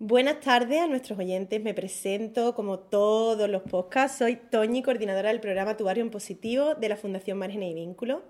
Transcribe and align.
Buenas 0.00 0.38
tardes 0.38 0.80
a 0.80 0.86
nuestros 0.86 1.18
oyentes. 1.18 1.60
Me 1.60 1.74
presento 1.74 2.54
como 2.54 2.78
todos 2.78 3.50
los 3.50 3.62
podcasts. 3.62 4.18
Soy 4.18 4.36
Toñi, 4.36 4.80
coordinadora 4.80 5.30
del 5.30 5.40
programa 5.40 5.76
Tu 5.76 5.82
Barrio 5.82 6.04
en 6.04 6.10
Positivo 6.12 6.76
de 6.76 6.88
la 6.88 6.94
Fundación 6.94 7.36
Margen 7.36 7.64
y 7.64 7.74
Vínculo. 7.74 8.22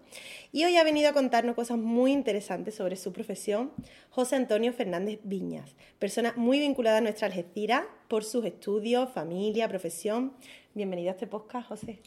Y 0.50 0.64
hoy 0.64 0.78
ha 0.78 0.82
venido 0.82 1.10
a 1.10 1.12
contarnos 1.12 1.54
cosas 1.54 1.76
muy 1.76 2.12
interesantes 2.12 2.74
sobre 2.74 2.96
su 2.96 3.12
profesión 3.12 3.70
José 4.08 4.36
Antonio 4.36 4.72
Fernández 4.72 5.20
Viñas, 5.24 5.76
persona 5.98 6.32
muy 6.36 6.58
vinculada 6.58 6.98
a 6.98 7.00
nuestra 7.02 7.26
Algeciras 7.26 7.84
por 8.08 8.24
sus 8.24 8.46
estudios, 8.46 9.12
familia, 9.12 9.68
profesión. 9.68 10.32
Bienvenido 10.72 11.10
a 11.10 11.12
este 11.12 11.26
podcast, 11.26 11.68
José. 11.68 11.98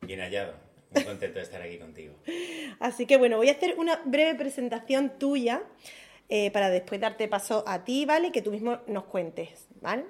Bien 0.00 0.20
hallado. 0.20 0.54
Muy 0.94 1.04
contento 1.04 1.38
de 1.38 1.44
estar 1.44 1.60
aquí 1.60 1.76
contigo. 1.76 2.14
Así 2.80 3.04
que 3.04 3.18
bueno, 3.18 3.36
voy 3.36 3.50
a 3.50 3.52
hacer 3.52 3.74
una 3.78 4.00
breve 4.06 4.34
presentación 4.34 5.18
tuya 5.18 5.62
eh, 6.28 6.50
para 6.50 6.70
después 6.70 7.00
darte 7.00 7.28
paso 7.28 7.64
a 7.66 7.84
ti, 7.84 8.04
¿vale? 8.04 8.32
Que 8.32 8.42
tú 8.42 8.50
mismo 8.50 8.78
nos 8.86 9.04
cuentes, 9.04 9.66
¿vale? 9.80 10.04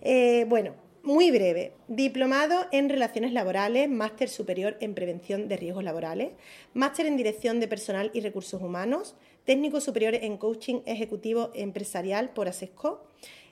Eh, 0.00 0.44
bueno, 0.48 0.74
muy 1.02 1.30
breve. 1.30 1.72
Diplomado 1.88 2.66
en 2.72 2.88
Relaciones 2.88 3.32
Laborales, 3.32 3.88
Máster 3.88 4.28
Superior 4.28 4.76
en 4.80 4.94
Prevención 4.94 5.48
de 5.48 5.56
Riesgos 5.56 5.84
Laborales, 5.84 6.32
Máster 6.74 7.06
en 7.06 7.16
Dirección 7.16 7.60
de 7.60 7.68
Personal 7.68 8.10
y 8.12 8.20
Recursos 8.20 8.60
Humanos, 8.60 9.14
Técnico 9.44 9.80
Superior 9.80 10.14
en 10.16 10.36
Coaching 10.36 10.80
Ejecutivo 10.84 11.52
Empresarial 11.54 12.30
por 12.30 12.48
ASESCO, 12.48 13.06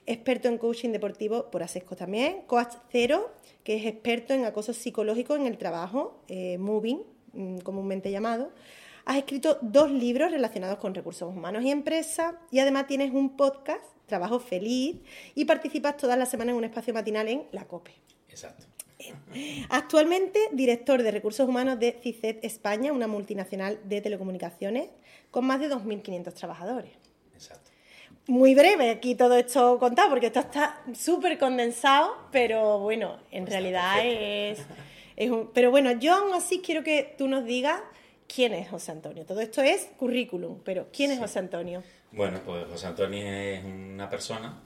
experto 0.05 0.49
en 0.49 0.57
coaching 0.57 0.89
deportivo 0.89 1.49
por 1.49 1.63
ASESCO 1.63 1.95
también, 1.95 2.41
Coach 2.45 2.73
Cero, 2.91 3.31
que 3.63 3.77
es 3.77 3.85
experto 3.85 4.33
en 4.33 4.43
acoso 4.45 4.73
psicológico 4.73 5.35
en 5.35 5.47
el 5.47 5.57
trabajo, 5.57 6.19
eh, 6.27 6.57
Moving, 6.57 7.01
mm, 7.33 7.59
comúnmente 7.59 8.11
llamado, 8.11 8.51
Has 9.05 9.17
escrito 9.17 9.59
dos 9.61 9.91
libros 9.91 10.31
relacionados 10.31 10.79
con 10.79 10.95
recursos 10.95 11.29
humanos 11.29 11.63
y 11.63 11.69
empresa 11.69 12.39
y 12.49 12.57
además 12.57 12.87
tienes 12.87 13.13
un 13.13 13.37
podcast, 13.37 13.83
Trabajo 14.07 14.39
Feliz, 14.39 14.97
y 15.35 15.45
participas 15.45 15.95
todas 15.95 16.17
las 16.17 16.29
semanas 16.29 16.53
en 16.53 16.57
un 16.57 16.63
espacio 16.63 16.91
matinal 16.91 17.27
en 17.27 17.43
La 17.51 17.65
COPE. 17.65 17.93
Exacto. 18.29 18.65
Actualmente 19.69 20.39
director 20.53 21.03
de 21.03 21.11
recursos 21.11 21.47
humanos 21.47 21.79
de 21.79 21.99
CICET 22.01 22.43
España, 22.43 22.91
una 22.91 23.07
multinacional 23.07 23.79
de 23.83 24.01
telecomunicaciones 24.01 24.89
con 25.29 25.45
más 25.45 25.59
de 25.59 25.69
2.500 25.69 26.33
trabajadores. 26.33 26.91
Exacto. 27.35 27.69
Muy 28.25 28.55
breve 28.55 28.89
aquí 28.89 29.13
todo 29.13 29.35
esto 29.35 29.77
contado, 29.77 30.09
porque 30.09 30.27
esto 30.27 30.39
está 30.39 30.81
súper 30.95 31.37
condensado, 31.37 32.15
pero 32.31 32.79
bueno, 32.79 33.19
en 33.29 33.43
pues 33.43 33.53
realidad 33.53 34.03
es, 34.03 34.59
es 35.15 35.29
un... 35.29 35.51
Pero 35.53 35.69
bueno, 35.69 35.91
yo 35.91 36.15
aún 36.15 36.33
así 36.33 36.59
quiero 36.59 36.83
que 36.83 37.13
tú 37.19 37.27
nos 37.27 37.45
digas 37.45 37.79
¿Quién 38.27 38.53
es 38.53 38.69
José 38.69 38.91
Antonio? 38.91 39.25
Todo 39.25 39.41
esto 39.41 39.61
es 39.61 39.89
currículum, 39.97 40.59
pero 40.63 40.87
¿quién 40.91 41.11
es 41.11 41.19
José 41.19 41.39
Antonio? 41.39 41.83
Bueno, 42.11 42.39
pues 42.45 42.65
José 42.67 42.87
Antonio 42.87 43.25
es 43.25 43.63
una 43.63 44.09
persona 44.09 44.61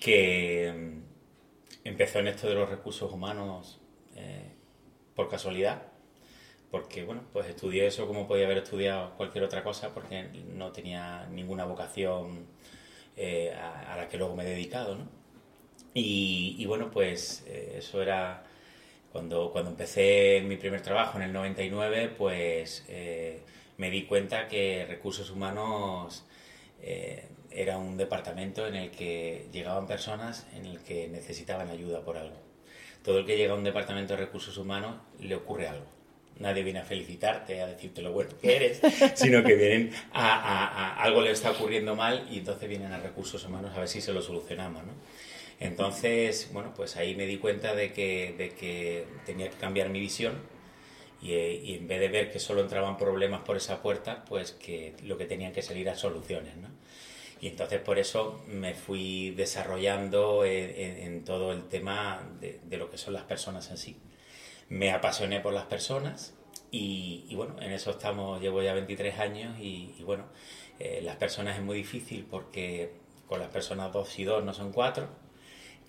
que 0.00 0.72
mm, 0.72 1.88
empezó 1.88 2.18
en 2.18 2.28
esto 2.28 2.48
de 2.48 2.54
los 2.54 2.68
recursos 2.68 3.12
humanos 3.12 3.80
eh, 4.16 4.50
por 5.14 5.28
casualidad, 5.28 5.82
porque 6.70 7.04
bueno, 7.04 7.22
pues 7.32 7.46
estudié 7.48 7.86
eso 7.86 8.06
como 8.06 8.26
podía 8.26 8.46
haber 8.46 8.58
estudiado 8.58 9.16
cualquier 9.16 9.44
otra 9.44 9.62
cosa, 9.62 9.92
porque 9.92 10.24
no 10.54 10.72
tenía 10.72 11.26
ninguna 11.26 11.64
vocación 11.64 12.46
eh, 13.16 13.52
a, 13.52 13.96
la 13.96 14.08
que 14.08 14.16
luego 14.16 14.34
me 14.36 14.44
he 14.44 14.50
dedicado, 14.50 14.96
¿no? 14.96 15.08
Y, 15.92 16.64
bueno, 16.66 16.90
pues 16.90 17.44
eh, 17.48 17.74
eso 17.78 18.00
era 18.00 18.44
cuando, 19.12 19.50
cuando 19.50 19.70
empecé 19.70 20.42
mi 20.46 20.56
primer 20.56 20.82
trabajo 20.82 21.18
en 21.18 21.24
el 21.24 21.32
99, 21.32 22.12
pues 22.16 22.84
eh, 22.88 23.40
me 23.76 23.90
di 23.90 24.04
cuenta 24.04 24.46
que 24.46 24.86
recursos 24.88 25.30
humanos 25.30 26.24
eh, 26.82 27.26
era 27.50 27.78
un 27.78 27.96
departamento 27.96 28.66
en 28.66 28.76
el 28.76 28.90
que 28.90 29.48
llegaban 29.52 29.86
personas 29.86 30.46
en 30.54 30.66
el 30.66 30.78
que 30.80 31.08
necesitaban 31.08 31.68
ayuda 31.68 32.02
por 32.02 32.16
algo. 32.16 32.36
Todo 33.02 33.18
el 33.18 33.26
que 33.26 33.36
llega 33.36 33.54
a 33.54 33.56
un 33.56 33.64
departamento 33.64 34.14
de 34.14 34.20
recursos 34.20 34.56
humanos 34.56 34.96
le 35.18 35.34
ocurre 35.34 35.66
algo. 35.66 35.86
Nadie 36.38 36.62
viene 36.62 36.78
a 36.78 36.84
felicitarte, 36.84 37.60
a 37.60 37.66
decirte 37.66 38.02
lo 38.02 38.12
bueno 38.12 38.30
que 38.40 38.56
eres, 38.56 38.80
sino 39.14 39.42
que 39.42 39.54
vienen 39.56 39.92
a, 40.12 40.36
a, 40.36 40.66
a 40.66 41.02
algo 41.02 41.20
le 41.20 41.32
está 41.32 41.50
ocurriendo 41.50 41.96
mal 41.96 42.26
y 42.30 42.38
entonces 42.38 42.68
vienen 42.68 42.92
a 42.92 42.98
recursos 42.98 43.44
humanos 43.44 43.72
a 43.74 43.80
ver 43.80 43.88
si 43.88 44.00
se 44.00 44.12
lo 44.12 44.22
solucionamos. 44.22 44.84
¿no? 44.84 44.92
Entonces, 45.60 46.50
bueno, 46.52 46.72
pues 46.74 46.96
ahí 46.96 47.14
me 47.14 47.26
di 47.26 47.36
cuenta 47.38 47.74
de 47.74 47.92
que, 47.92 48.34
de 48.36 48.50
que 48.50 49.06
tenía 49.26 49.50
que 49.50 49.56
cambiar 49.56 49.90
mi 49.90 50.00
visión 50.00 50.40
y, 51.22 51.34
y, 51.34 51.74
en 51.74 51.86
vez 51.86 52.00
de 52.00 52.08
ver 52.08 52.32
que 52.32 52.38
solo 52.38 52.62
entraban 52.62 52.96
problemas 52.96 53.42
por 53.42 53.56
esa 53.56 53.82
puerta, 53.82 54.24
pues 54.26 54.52
que 54.52 54.94
lo 55.04 55.18
que 55.18 55.26
tenían 55.26 55.52
que 55.52 55.62
salir 55.62 55.88
a 55.90 55.96
soluciones, 55.96 56.56
¿no? 56.56 56.68
Y 57.42 57.48
entonces 57.48 57.80
por 57.80 57.98
eso 57.98 58.42
me 58.48 58.74
fui 58.74 59.30
desarrollando 59.30 60.44
en, 60.44 61.24
todo 61.24 61.52
el 61.52 61.68
tema 61.68 62.22
de, 62.40 62.60
de, 62.64 62.76
lo 62.76 62.90
que 62.90 62.98
son 62.98 63.14
las 63.14 63.24
personas 63.24 63.70
en 63.70 63.78
sí. 63.78 63.96
Me 64.68 64.92
apasioné 64.92 65.40
por 65.40 65.52
las 65.54 65.64
personas 65.64 66.34
y, 66.70 67.24
y 67.28 67.34
bueno, 67.34 67.56
en 67.60 67.72
eso 67.72 67.92
estamos, 67.92 68.40
llevo 68.42 68.62
ya 68.62 68.74
23 68.74 69.18
años 69.18 69.58
y, 69.58 69.94
y 69.98 70.02
bueno, 70.04 70.26
eh, 70.78 71.00
las 71.02 71.16
personas 71.16 71.56
es 71.56 71.64
muy 71.64 71.76
difícil 71.76 72.26
porque 72.30 72.92
con 73.26 73.40
las 73.40 73.48
personas 73.48 73.92
dos 73.92 74.18
y 74.18 74.24
dos 74.24 74.44
no 74.44 74.52
son 74.52 74.72
cuatro 74.72 75.08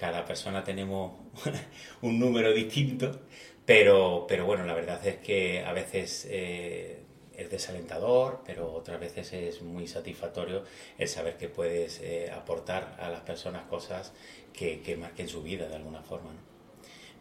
cada 0.02 0.26
persona 0.26 0.64
tenemos 0.64 1.12
un 2.02 2.20
número 2.20 2.52
distinto, 2.54 3.22
pero, 3.68 4.26
pero 4.28 4.48
bueno, 4.48 4.66
la 4.66 4.74
verdad 4.74 5.06
es 5.06 5.18
que 5.18 5.64
a 5.64 5.74
veces 5.74 6.26
eh, 6.28 7.04
es 7.38 7.52
desalentador, 7.52 8.42
pero 8.44 8.74
otras 8.74 9.00
veces 9.00 9.32
es 9.32 9.62
muy 9.62 9.88
satisfactorio 9.88 10.64
el 10.98 11.08
saber 11.08 11.38
que 11.38 11.50
puedes 11.50 12.00
eh, 12.02 12.32
aportar 12.32 12.98
a 13.00 13.12
las 13.12 13.20
personas 13.20 13.68
cosas 13.68 14.12
que, 14.54 14.82
que, 14.82 14.98
marquen 14.98 15.28
su 15.30 15.44
vida 15.44 15.70
de 15.70 15.76
alguna 15.76 16.02
forma, 16.02 16.32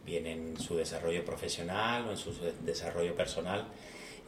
bien 0.06 0.26
en 0.26 0.58
su 0.58 0.74
desarrollo 0.74 1.22
profesional 1.22 2.08
o 2.08 2.12
en 2.12 2.16
su 2.16 2.32
desarrollo 2.62 3.14
personal 3.14 3.66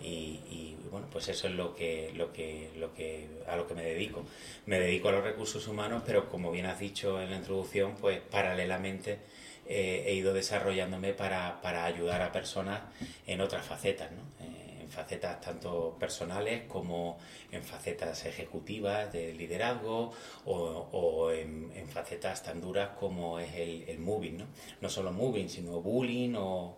y, 0.02 0.76
bueno, 0.90 1.06
pues 1.10 1.28
eso 1.28 1.48
es 1.48 1.54
lo 1.54 1.74
que, 1.74 2.12
lo 2.14 2.32
que, 2.32 2.70
lo 2.76 2.92
que, 2.94 3.28
a 3.48 3.56
lo 3.56 3.66
que 3.66 3.74
me 3.74 3.82
dedico. 3.82 4.24
Me 4.66 4.78
dedico 4.78 5.08
a 5.08 5.12
los 5.12 5.24
recursos 5.24 5.66
humanos, 5.68 6.02
pero 6.04 6.28
como 6.28 6.50
bien 6.50 6.66
has 6.66 6.78
dicho 6.78 7.20
en 7.20 7.30
la 7.30 7.36
introducción, 7.36 7.94
pues 8.00 8.20
paralelamente 8.20 9.20
eh, 9.66 10.04
he 10.06 10.14
ido 10.14 10.34
desarrollándome 10.34 11.14
para, 11.14 11.60
para, 11.62 11.84
ayudar 11.84 12.20
a 12.20 12.32
personas 12.32 12.82
en 13.26 13.40
otras 13.40 13.64
facetas, 13.64 14.10
¿no? 14.12 14.44
Eh, 14.44 14.80
en 14.82 14.90
facetas 14.90 15.40
tanto 15.40 15.96
personales 15.98 16.64
como 16.69 17.19
en 17.50 17.62
facetas 17.62 18.26
ejecutivas 18.26 19.10
de 19.12 19.32
liderazgo 19.32 20.12
o, 20.44 21.30
en, 21.30 21.70
facetas 21.88 22.42
tan 22.42 22.60
duras 22.60 22.90
como 22.98 23.38
es 23.38 23.54
el, 23.54 23.84
el 23.88 23.98
moving, 23.98 24.38
¿no? 24.38 24.46
No 24.80 24.88
solo 24.88 25.12
moving, 25.12 25.48
sino 25.48 25.80
bullying 25.80 26.34
o 26.36 26.76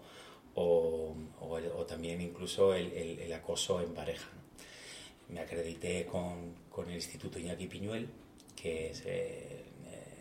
o, 0.54 1.14
o, 1.40 1.86
también 1.86 2.20
incluso 2.20 2.74
el, 2.74 2.92
el, 2.92 3.32
acoso 3.32 3.80
en 3.80 3.92
pareja. 3.92 4.28
Me 5.28 5.40
acredité 5.40 6.06
con, 6.06 6.54
con, 6.70 6.88
el 6.88 6.96
Instituto 6.96 7.38
Iñaki 7.38 7.66
Piñuel, 7.66 8.08
que 8.54 8.90
es 8.90 9.02
eh, 9.06 9.64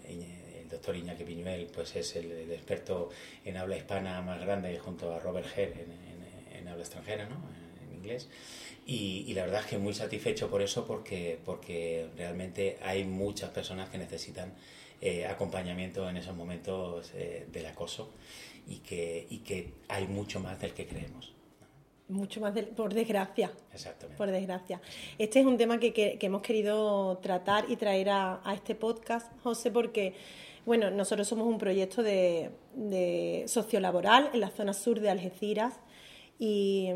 eh, 0.05 0.61
el 0.61 0.69
doctor 0.69 0.95
Iñaki 0.95 1.23
Piñuel, 1.23 1.67
pues 1.73 1.95
es 1.95 2.15
el, 2.15 2.51
experto 2.51 3.09
en 3.45 3.57
habla 3.57 3.77
hispana 3.77 4.21
más 4.21 4.39
grande 4.39 4.77
junto 4.79 5.13
a 5.13 5.19
Robert 5.19 5.47
Herr 5.55 5.71
en, 5.71 6.57
en, 6.57 6.67
habla 6.67 6.83
extranjera, 6.83 7.27
¿no? 7.27 7.35
en 7.87 7.95
inglés. 7.95 8.29
Y, 8.85 9.25
y, 9.27 9.33
la 9.33 9.43
verdad 9.43 9.61
es 9.61 9.67
que 9.67 9.77
muy 9.77 9.93
satisfecho 9.93 10.49
por 10.49 10.61
eso 10.61 10.85
porque, 10.85 11.39
porque 11.45 12.09
realmente 12.17 12.77
hay 12.81 13.05
muchas 13.05 13.49
personas 13.51 13.89
que 13.89 13.97
necesitan 13.97 14.53
eh, 15.05 15.25
acompañamiento 15.25 16.09
en 16.09 16.15
esos 16.15 16.33
momentos 16.33 17.11
eh, 17.13 17.45
del 17.51 17.65
acoso 17.65 18.09
y 18.67 18.77
que, 18.79 19.27
y 19.29 19.39
que 19.39 19.73
hay 19.87 20.07
mucho 20.07 20.39
más 20.39 20.59
del 20.59 20.73
que 20.73 20.87
creemos. 20.87 21.33
Mucho 22.09 22.41
más, 22.41 22.53
por 22.75 22.93
desgracia. 22.93 23.51
Exactamente. 23.73 24.17
Por 24.17 24.29
desgracia. 24.29 24.81
Este 25.17 25.39
es 25.39 25.45
un 25.45 25.57
tema 25.57 25.79
que, 25.79 25.93
que, 25.93 26.17
hemos 26.21 26.41
querido 26.41 27.17
tratar 27.19 27.65
y 27.69 27.75
traer 27.75 28.09
a, 28.09 28.41
a, 28.43 28.53
este 28.53 28.75
podcast, 28.75 29.31
José, 29.41 29.71
porque, 29.71 30.13
bueno, 30.65 30.91
nosotros 30.91 31.27
somos 31.27 31.47
un 31.47 31.57
proyecto 31.57 32.03
de, 32.03 32.51
de 32.75 33.45
sociolaboral 33.47 34.29
en 34.33 34.41
la 34.41 34.49
zona 34.49 34.73
sur 34.73 34.99
de 34.99 35.09
Algeciras 35.09 35.79
Y, 36.39 36.89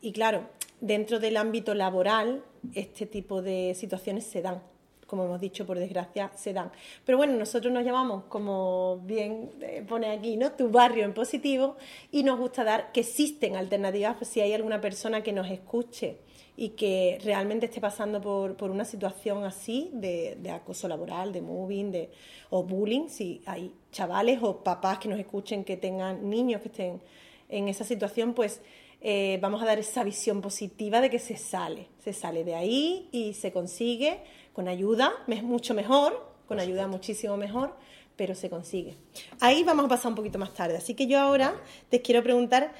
y 0.00 0.12
claro, 0.12 0.48
dentro 0.80 1.18
del 1.18 1.36
ámbito 1.36 1.74
laboral, 1.74 2.42
este 2.74 3.06
tipo 3.06 3.42
de 3.42 3.74
situaciones 3.74 4.24
se 4.24 4.42
dan 4.42 4.62
como 5.08 5.24
hemos 5.24 5.40
dicho, 5.40 5.66
por 5.66 5.78
desgracia, 5.78 6.30
se 6.36 6.52
dan. 6.52 6.70
Pero 7.04 7.16
bueno, 7.16 7.32
nosotros 7.32 7.72
nos 7.72 7.82
llamamos, 7.82 8.24
como 8.24 9.00
bien 9.04 9.50
eh, 9.62 9.82
pone 9.88 10.10
aquí, 10.10 10.36
¿no? 10.36 10.52
Tu 10.52 10.68
barrio 10.68 11.04
en 11.04 11.14
positivo 11.14 11.76
y 12.12 12.22
nos 12.22 12.38
gusta 12.38 12.62
dar 12.62 12.92
que 12.92 13.00
existen 13.00 13.56
alternativas 13.56 14.16
pues, 14.18 14.28
si 14.28 14.40
hay 14.40 14.52
alguna 14.52 14.80
persona 14.80 15.22
que 15.22 15.32
nos 15.32 15.50
escuche 15.50 16.18
y 16.56 16.70
que 16.70 17.18
realmente 17.24 17.66
esté 17.66 17.80
pasando 17.80 18.20
por, 18.20 18.70
una 18.70 18.84
situación 18.84 19.44
así 19.44 19.90
de, 19.94 20.36
acoso 20.52 20.88
laboral, 20.88 21.32
de 21.32 21.40
moving, 21.40 21.90
de, 21.90 22.10
o 22.50 22.62
bullying, 22.62 23.08
si 23.08 23.40
hay 23.46 23.72
chavales 23.90 24.40
o 24.42 24.62
papás 24.62 24.98
que 24.98 25.08
nos 25.08 25.18
escuchen 25.18 25.64
que 25.64 25.78
tengan 25.78 26.28
niños 26.28 26.60
que 26.60 26.68
estén 26.68 27.00
en 27.48 27.68
esa 27.68 27.84
situación, 27.84 28.34
pues 28.34 28.60
eh, 29.00 29.38
vamos 29.40 29.62
a 29.62 29.66
dar 29.66 29.78
esa 29.78 30.02
visión 30.02 30.42
positiva 30.42 31.00
de 31.00 31.08
que 31.08 31.20
se 31.20 31.36
sale, 31.36 31.86
se 32.02 32.12
sale 32.12 32.42
de 32.42 32.56
ahí 32.56 33.08
y 33.12 33.34
se 33.34 33.52
consigue 33.52 34.18
con 34.52 34.68
ayuda, 34.68 35.12
es 35.26 35.42
mucho 35.42 35.74
mejor, 35.74 36.26
con 36.46 36.60
ayuda 36.60 36.86
muchísimo 36.86 37.36
mejor, 37.36 37.74
pero 38.16 38.34
se 38.34 38.50
consigue. 38.50 38.96
Ahí 39.40 39.62
vamos 39.62 39.86
a 39.86 39.88
pasar 39.88 40.10
un 40.10 40.16
poquito 40.16 40.38
más 40.38 40.52
tarde. 40.52 40.76
Así 40.76 40.94
que 40.94 41.06
yo 41.06 41.20
ahora 41.20 41.54
te 41.88 42.02
quiero 42.02 42.22
preguntar, 42.22 42.72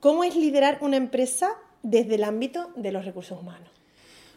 ¿cómo 0.00 0.22
es 0.22 0.36
liderar 0.36 0.78
una 0.80 0.96
empresa 0.96 1.56
desde 1.82 2.14
el 2.14 2.24
ámbito 2.24 2.70
de 2.76 2.92
los 2.92 3.04
recursos 3.04 3.38
humanos? 3.40 3.68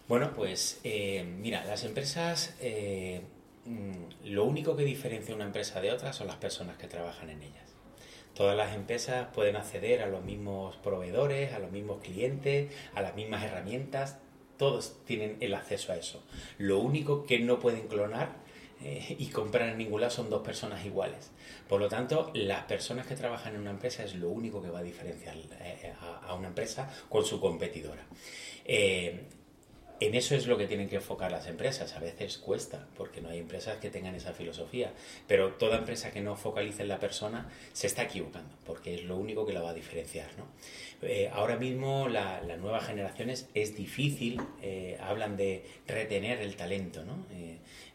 Bueno, 0.07 0.33
pues 0.35 0.79
eh, 0.83 1.23
mira, 1.23 1.63
las 1.65 1.83
empresas, 1.83 2.55
eh, 2.61 3.21
mm, 3.65 4.29
lo 4.31 4.45
único 4.45 4.75
que 4.75 4.83
diferencia 4.83 5.35
una 5.35 5.45
empresa 5.45 5.81
de 5.81 5.91
otra 5.91 6.13
son 6.13 6.25
las 6.25 6.37
personas 6.37 6.77
que 6.77 6.87
trabajan 6.87 7.29
en 7.29 7.43
ellas. 7.43 7.75
Todas 8.33 8.57
las 8.57 8.73
empresas 8.73 9.27
pueden 9.33 9.55
acceder 9.55 10.01
a 10.01 10.07
los 10.07 10.23
mismos 10.23 10.77
proveedores, 10.77 11.53
a 11.53 11.59
los 11.59 11.71
mismos 11.71 12.01
clientes, 12.01 12.73
a 12.95 13.01
las 13.01 13.13
mismas 13.15 13.43
herramientas, 13.43 14.17
todos 14.59 14.97
tienen 15.05 15.37
el 15.39 15.55
acceso 15.55 15.93
a 15.93 15.95
eso. 15.95 16.21
Lo 16.57 16.79
único 16.79 17.25
que 17.25 17.39
no 17.39 17.59
pueden 17.59 17.87
clonar 17.87 18.35
eh, 18.83 19.15
y 19.17 19.27
comprar 19.27 19.69
en 19.69 19.77
ningún 19.77 20.01
lado 20.01 20.11
son 20.11 20.29
dos 20.29 20.41
personas 20.41 20.85
iguales. 20.85 21.31
Por 21.69 21.79
lo 21.79 21.87
tanto, 21.87 22.29
las 22.33 22.65
personas 22.65 23.07
que 23.07 23.15
trabajan 23.15 23.55
en 23.55 23.61
una 23.61 23.71
empresa 23.71 24.03
es 24.03 24.15
lo 24.15 24.29
único 24.29 24.61
que 24.61 24.69
va 24.69 24.79
a 24.79 24.83
diferenciar 24.83 25.37
eh, 25.61 25.93
a, 26.01 26.33
una 26.33 26.49
empresa 26.49 26.91
con 27.07 27.25
su 27.25 27.39
competidora. 27.39 28.05
Eh, 28.65 29.27
en 29.99 30.15
eso 30.15 30.35
es 30.35 30.47
lo 30.47 30.57
que 30.57 30.67
tienen 30.67 30.87
que 30.87 30.95
enfocar 30.95 31.31
las 31.31 31.47
empresas. 31.47 31.95
A 31.95 31.99
veces 31.99 32.37
cuesta, 32.37 32.87
porque 32.95 33.21
no 33.21 33.29
hay 33.29 33.39
empresas 33.39 33.77
que 33.77 33.89
tengan 33.89 34.15
esa 34.15 34.33
filosofía. 34.33 34.93
Pero 35.27 35.53
toda 35.53 35.77
empresa 35.77 36.11
que 36.11 36.21
no 36.21 36.35
focalice 36.35 36.83
en 36.83 36.87
la 36.87 36.99
persona 36.99 37.49
se 37.73 37.87
está 37.87 38.03
equivocando, 38.03 38.53
porque 38.65 38.95
es 38.95 39.03
lo 39.03 39.17
único 39.17 39.45
que 39.45 39.53
la 39.53 39.61
va 39.61 39.71
a 39.71 39.73
diferenciar. 39.73 40.29
¿no? 40.37 40.45
Eh, 41.01 41.29
ahora 41.33 41.57
mismo 41.57 42.07
las 42.07 42.59
nuevas 42.59 42.85
generaciones 42.85 43.49
es 43.53 43.75
difícil, 43.75 44.41
eh, 44.61 44.97
hablan 45.01 45.37
de 45.37 45.65
retener 45.87 46.41
el 46.41 46.55
talento, 46.55 47.03
¿no? 47.03 47.25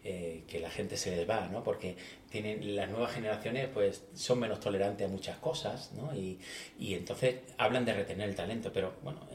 Eh, 0.06 0.42
que 0.46 0.60
la 0.60 0.68
gente 0.68 0.98
se 0.98 1.16
les 1.16 1.28
va, 1.28 1.48
¿no? 1.48 1.64
porque 1.64 1.96
tienen, 2.28 2.76
las 2.76 2.90
nuevas 2.90 3.14
generaciones 3.14 3.70
pues, 3.72 4.04
son 4.12 4.38
menos 4.38 4.60
tolerantes 4.60 5.06
a 5.06 5.10
muchas 5.10 5.38
cosas 5.38 5.92
¿no? 5.94 6.14
y 6.14 6.38
entonces 6.78 7.36
hablan 7.56 7.86
de 7.86 7.94
retener 7.94 8.28
el 8.28 8.34
talento, 8.34 8.70
pero 8.70 8.92
bueno 9.02 9.26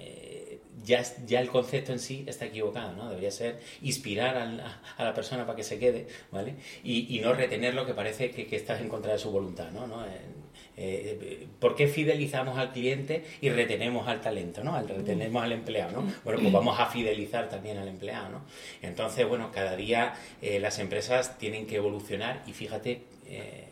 ya, 0.83 1.03
ya 1.25 1.39
el 1.39 1.49
concepto 1.49 1.91
en 1.91 1.99
sí 1.99 2.23
está 2.27 2.45
equivocado, 2.45 2.93
¿no? 2.93 3.09
Debería 3.09 3.31
ser 3.31 3.59
inspirar 3.81 4.37
a, 4.37 5.03
la 5.03 5.13
persona 5.13 5.45
para 5.45 5.55
que 5.55 5.63
se 5.63 5.79
quede, 5.79 6.07
¿vale? 6.31 6.55
Y, 6.83 7.15
y 7.15 7.21
no 7.21 7.33
retener 7.33 7.73
lo 7.73 7.85
que 7.85 7.93
parece 7.93 8.31
que, 8.31 8.47
que, 8.47 8.55
estás 8.55 8.81
en 8.81 8.89
contra 8.89 9.13
de 9.13 9.19
su 9.19 9.31
voluntad, 9.31 9.71
¿no? 9.71 9.87
¿no? 9.87 10.05
Eh, 10.05 10.39
eh, 10.81 11.47
¿Por 11.59 11.75
qué 11.75 11.87
fidelizamos 11.87 12.57
al 12.57 12.71
cliente 12.71 13.25
y 13.41 13.49
retenemos 13.49 14.07
al 14.07 14.21
talento, 14.21 14.63
¿no? 14.63 14.75
Al, 14.75 14.87
retenemos 14.87 15.43
al 15.43 15.51
empleado, 15.51 16.01
¿no? 16.01 16.13
Bueno, 16.23 16.39
pues 16.39 16.53
vamos 16.53 16.79
a 16.79 16.85
fidelizar 16.85 17.49
también 17.49 17.77
al 17.77 17.87
empleado, 17.89 18.29
¿no? 18.29 18.41
Entonces, 18.81 19.27
bueno, 19.27 19.51
cada 19.51 19.75
día 19.75 20.13
eh, 20.41 20.59
las 20.59 20.79
empresas 20.79 21.37
tienen 21.37 21.67
que 21.67 21.75
evolucionar 21.75 22.43
y 22.47 22.53
fíjate, 22.53 23.01
eh, 23.27 23.65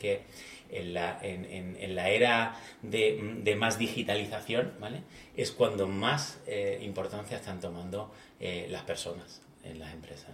que 0.00 0.22
en 0.70 0.94
la, 0.94 1.18
en, 1.22 1.76
en, 1.78 1.94
la 1.94 2.08
era 2.10 2.56
de, 2.82 3.38
de, 3.42 3.56
más 3.56 3.78
digitalización, 3.78 4.74
¿vale? 4.80 5.02
Es 5.36 5.52
cuando 5.52 5.86
más 5.86 6.40
eh, 6.46 6.78
importancia 6.82 7.36
están 7.36 7.60
tomando 7.60 8.12
eh, 8.40 8.66
las 8.70 8.82
personas 8.82 9.42
en 9.64 9.78
las 9.78 9.92
empresas. 9.92 10.30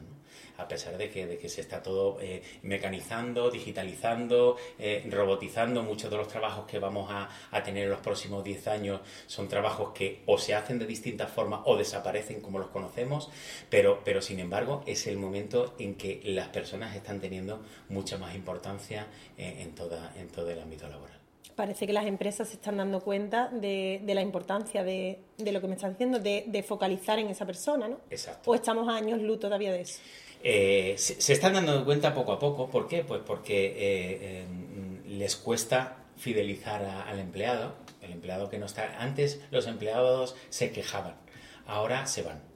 A 0.56 0.68
pesar 0.68 0.96
de 0.96 1.10
que, 1.10 1.26
de 1.26 1.38
que 1.38 1.48
se 1.48 1.60
está 1.60 1.82
todo 1.82 2.18
eh, 2.20 2.42
mecanizando, 2.62 3.50
digitalizando, 3.50 4.56
eh, 4.78 5.06
robotizando. 5.10 5.82
Muchos 5.82 6.10
de 6.10 6.16
los 6.16 6.28
trabajos 6.28 6.66
que 6.66 6.78
vamos 6.78 7.10
a, 7.10 7.28
a, 7.50 7.62
tener 7.62 7.84
en 7.84 7.90
los 7.90 8.00
próximos 8.00 8.44
10 8.44 8.68
años 8.68 9.00
son 9.26 9.48
trabajos 9.48 9.92
que 9.92 10.22
o 10.26 10.38
se 10.38 10.54
hacen 10.54 10.78
de 10.78 10.86
distintas 10.86 11.30
formas 11.30 11.60
o 11.64 11.76
desaparecen 11.76 12.40
como 12.40 12.58
los 12.58 12.68
conocemos, 12.68 13.30
pero, 13.68 14.00
pero 14.04 14.20
sin 14.22 14.40
embargo 14.40 14.82
es 14.86 15.06
el 15.06 15.16
momento 15.16 15.74
en 15.78 15.94
que 15.94 16.20
las 16.24 16.48
personas 16.48 16.94
están 16.94 17.20
teniendo 17.20 17.60
mucha 17.88 18.18
más 18.18 18.34
importancia 18.34 19.06
eh, 19.36 19.56
en, 19.60 19.74
toda, 19.74 20.12
en 20.16 20.28
todo 20.28 20.50
el 20.50 20.60
ámbito 20.60 20.88
laboral 20.88 21.22
parece 21.54 21.86
que 21.86 21.92
las 21.92 22.06
empresas 22.06 22.48
se 22.48 22.54
están 22.54 22.78
dando 22.78 23.00
cuenta 23.00 23.48
de, 23.48 24.00
de 24.02 24.14
la 24.14 24.22
importancia 24.22 24.82
de, 24.82 25.18
de, 25.36 25.52
lo 25.52 25.60
que 25.60 25.68
me 25.68 25.74
estás 25.74 25.90
diciendo, 25.90 26.18
de, 26.18 26.44
de, 26.46 26.62
focalizar 26.62 27.18
en 27.18 27.28
esa 27.28 27.46
persona, 27.46 27.88
¿no? 27.88 27.98
Exacto. 28.10 28.50
¿O 28.50 28.54
estamos 28.54 28.88
a 28.88 28.96
años 28.96 29.20
luz 29.20 29.38
todavía 29.38 29.70
de 29.70 29.82
eso? 29.82 30.00
Eh, 30.42 30.94
se, 30.98 31.32
están 31.32 31.54
dando 31.54 31.84
cuenta 31.84 32.14
poco 32.14 32.32
a 32.32 32.38
poco. 32.38 32.68
¿Por 32.70 32.88
qué? 32.88 33.04
Pues 33.04 33.22
porque 33.24 33.74
eh, 33.76 34.46
les 35.06 35.36
cuesta 35.36 35.98
fidelizar 36.16 36.84
al 36.84 37.18
empleado. 37.18 37.74
El 38.00 38.12
empleado 38.12 38.50
que 38.50 38.58
no 38.58 38.66
está. 38.66 39.00
Antes 39.00 39.40
los 39.50 39.66
empleados 39.66 40.34
se 40.50 40.72
quejaban, 40.72 41.14
ahora 41.66 42.06
se 42.06 42.22
van. 42.22 42.51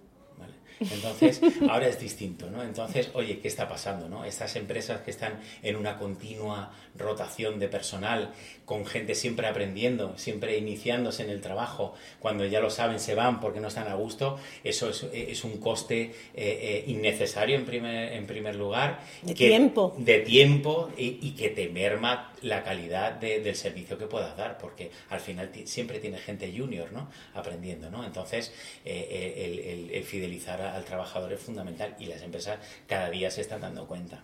Entonces, 0.80 1.40
ahora 1.68 1.88
es 1.88 2.00
distinto, 2.00 2.50
¿no? 2.50 2.62
Entonces, 2.62 3.10
oye, 3.14 3.38
¿qué 3.38 3.48
está 3.48 3.68
pasando, 3.68 4.08
no? 4.08 4.24
Estas 4.24 4.56
empresas 4.56 5.00
que 5.00 5.10
están 5.10 5.40
en 5.62 5.76
una 5.76 5.98
continua 5.98 6.72
rotación 6.96 7.58
de 7.58 7.68
personal, 7.68 8.32
con 8.64 8.86
gente 8.86 9.14
siempre 9.14 9.46
aprendiendo, 9.46 10.18
siempre 10.18 10.58
iniciándose 10.58 11.22
en 11.22 11.30
el 11.30 11.40
trabajo, 11.40 11.94
cuando 12.18 12.44
ya 12.44 12.60
lo 12.60 12.70
saben 12.70 13.00
se 13.00 13.14
van 13.14 13.40
porque 13.40 13.60
no 13.60 13.68
están 13.68 13.88
a 13.88 13.94
gusto, 13.94 14.38
eso 14.64 14.90
es, 14.90 15.44
un 15.44 15.58
coste 15.58 16.02
eh, 16.02 16.12
eh, 16.34 16.84
innecesario 16.88 17.56
en 17.56 17.64
primer, 17.64 18.12
en 18.12 18.26
primer 18.26 18.56
lugar. 18.56 19.00
De 19.22 19.34
tiempo. 19.34 19.94
De 19.98 20.20
tiempo 20.20 20.90
y, 20.96 21.30
que 21.36 21.50
te 21.50 21.68
merma 21.68 22.32
la 22.42 22.62
calidad 22.62 23.12
del 23.12 23.54
servicio 23.54 23.98
que 23.98 24.06
puedas 24.06 24.36
dar, 24.36 24.58
porque 24.58 24.90
al 25.10 25.20
final 25.20 25.50
siempre 25.64 25.98
tiene 25.98 26.18
gente 26.18 26.52
junior, 26.56 26.92
¿no? 26.92 27.08
Aprendiendo, 27.34 27.90
¿no? 27.90 28.04
Entonces, 28.04 28.52
eh, 28.84 29.90
el, 29.92 30.04
fidelizar 30.04 30.60
al 30.74 30.84
trabajador 30.84 31.32
es 31.32 31.40
fundamental 31.40 31.94
y 31.98 32.06
las 32.06 32.22
empresas 32.22 32.58
cada 32.86 33.10
día 33.10 33.30
se 33.30 33.42
están 33.42 33.60
dando 33.60 33.86
cuenta. 33.86 34.22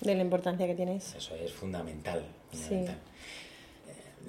De 0.00 0.14
la 0.14 0.22
importancia 0.22 0.66
que 0.66 0.74
tiene 0.74 0.96
eso. 0.96 1.16
Eso 1.16 1.34
es 1.36 1.52
fundamental. 1.52 2.22
Eh, 2.70 2.94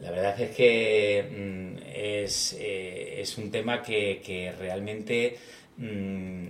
la 0.01 0.11
verdad 0.11 0.39
es 0.39 0.55
que 0.55 1.27
mm, 1.29 1.83
es, 1.93 2.53
eh, 2.53 3.21
es, 3.21 3.37
un 3.37 3.51
tema 3.51 3.81
que, 3.81 4.53
realmente 4.57 5.37
mm, 5.77 6.47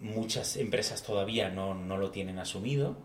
muchas 0.00 0.56
empresas 0.56 1.02
todavía 1.02 1.48
no, 1.48 1.74
no 1.74 1.96
lo 1.96 2.10
tienen 2.10 2.38
asumido 2.38 2.96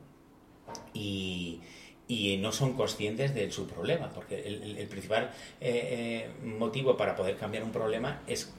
y, 0.94 1.62
y, 2.08 2.38
no 2.38 2.51
son 2.51 2.74
conscientes 2.74 3.36
de 3.36 3.51
su 3.51 3.68
problema, 3.68 4.10
porque 4.10 4.41
el, 4.41 4.88
principal 4.88 5.32
eh, 5.60 6.30
motivo 6.44 6.98
para 6.98 7.15
poder 7.15 7.38
cambiar 7.38 7.63
un 7.63 7.72
problema 7.72 8.24
es 8.25 8.51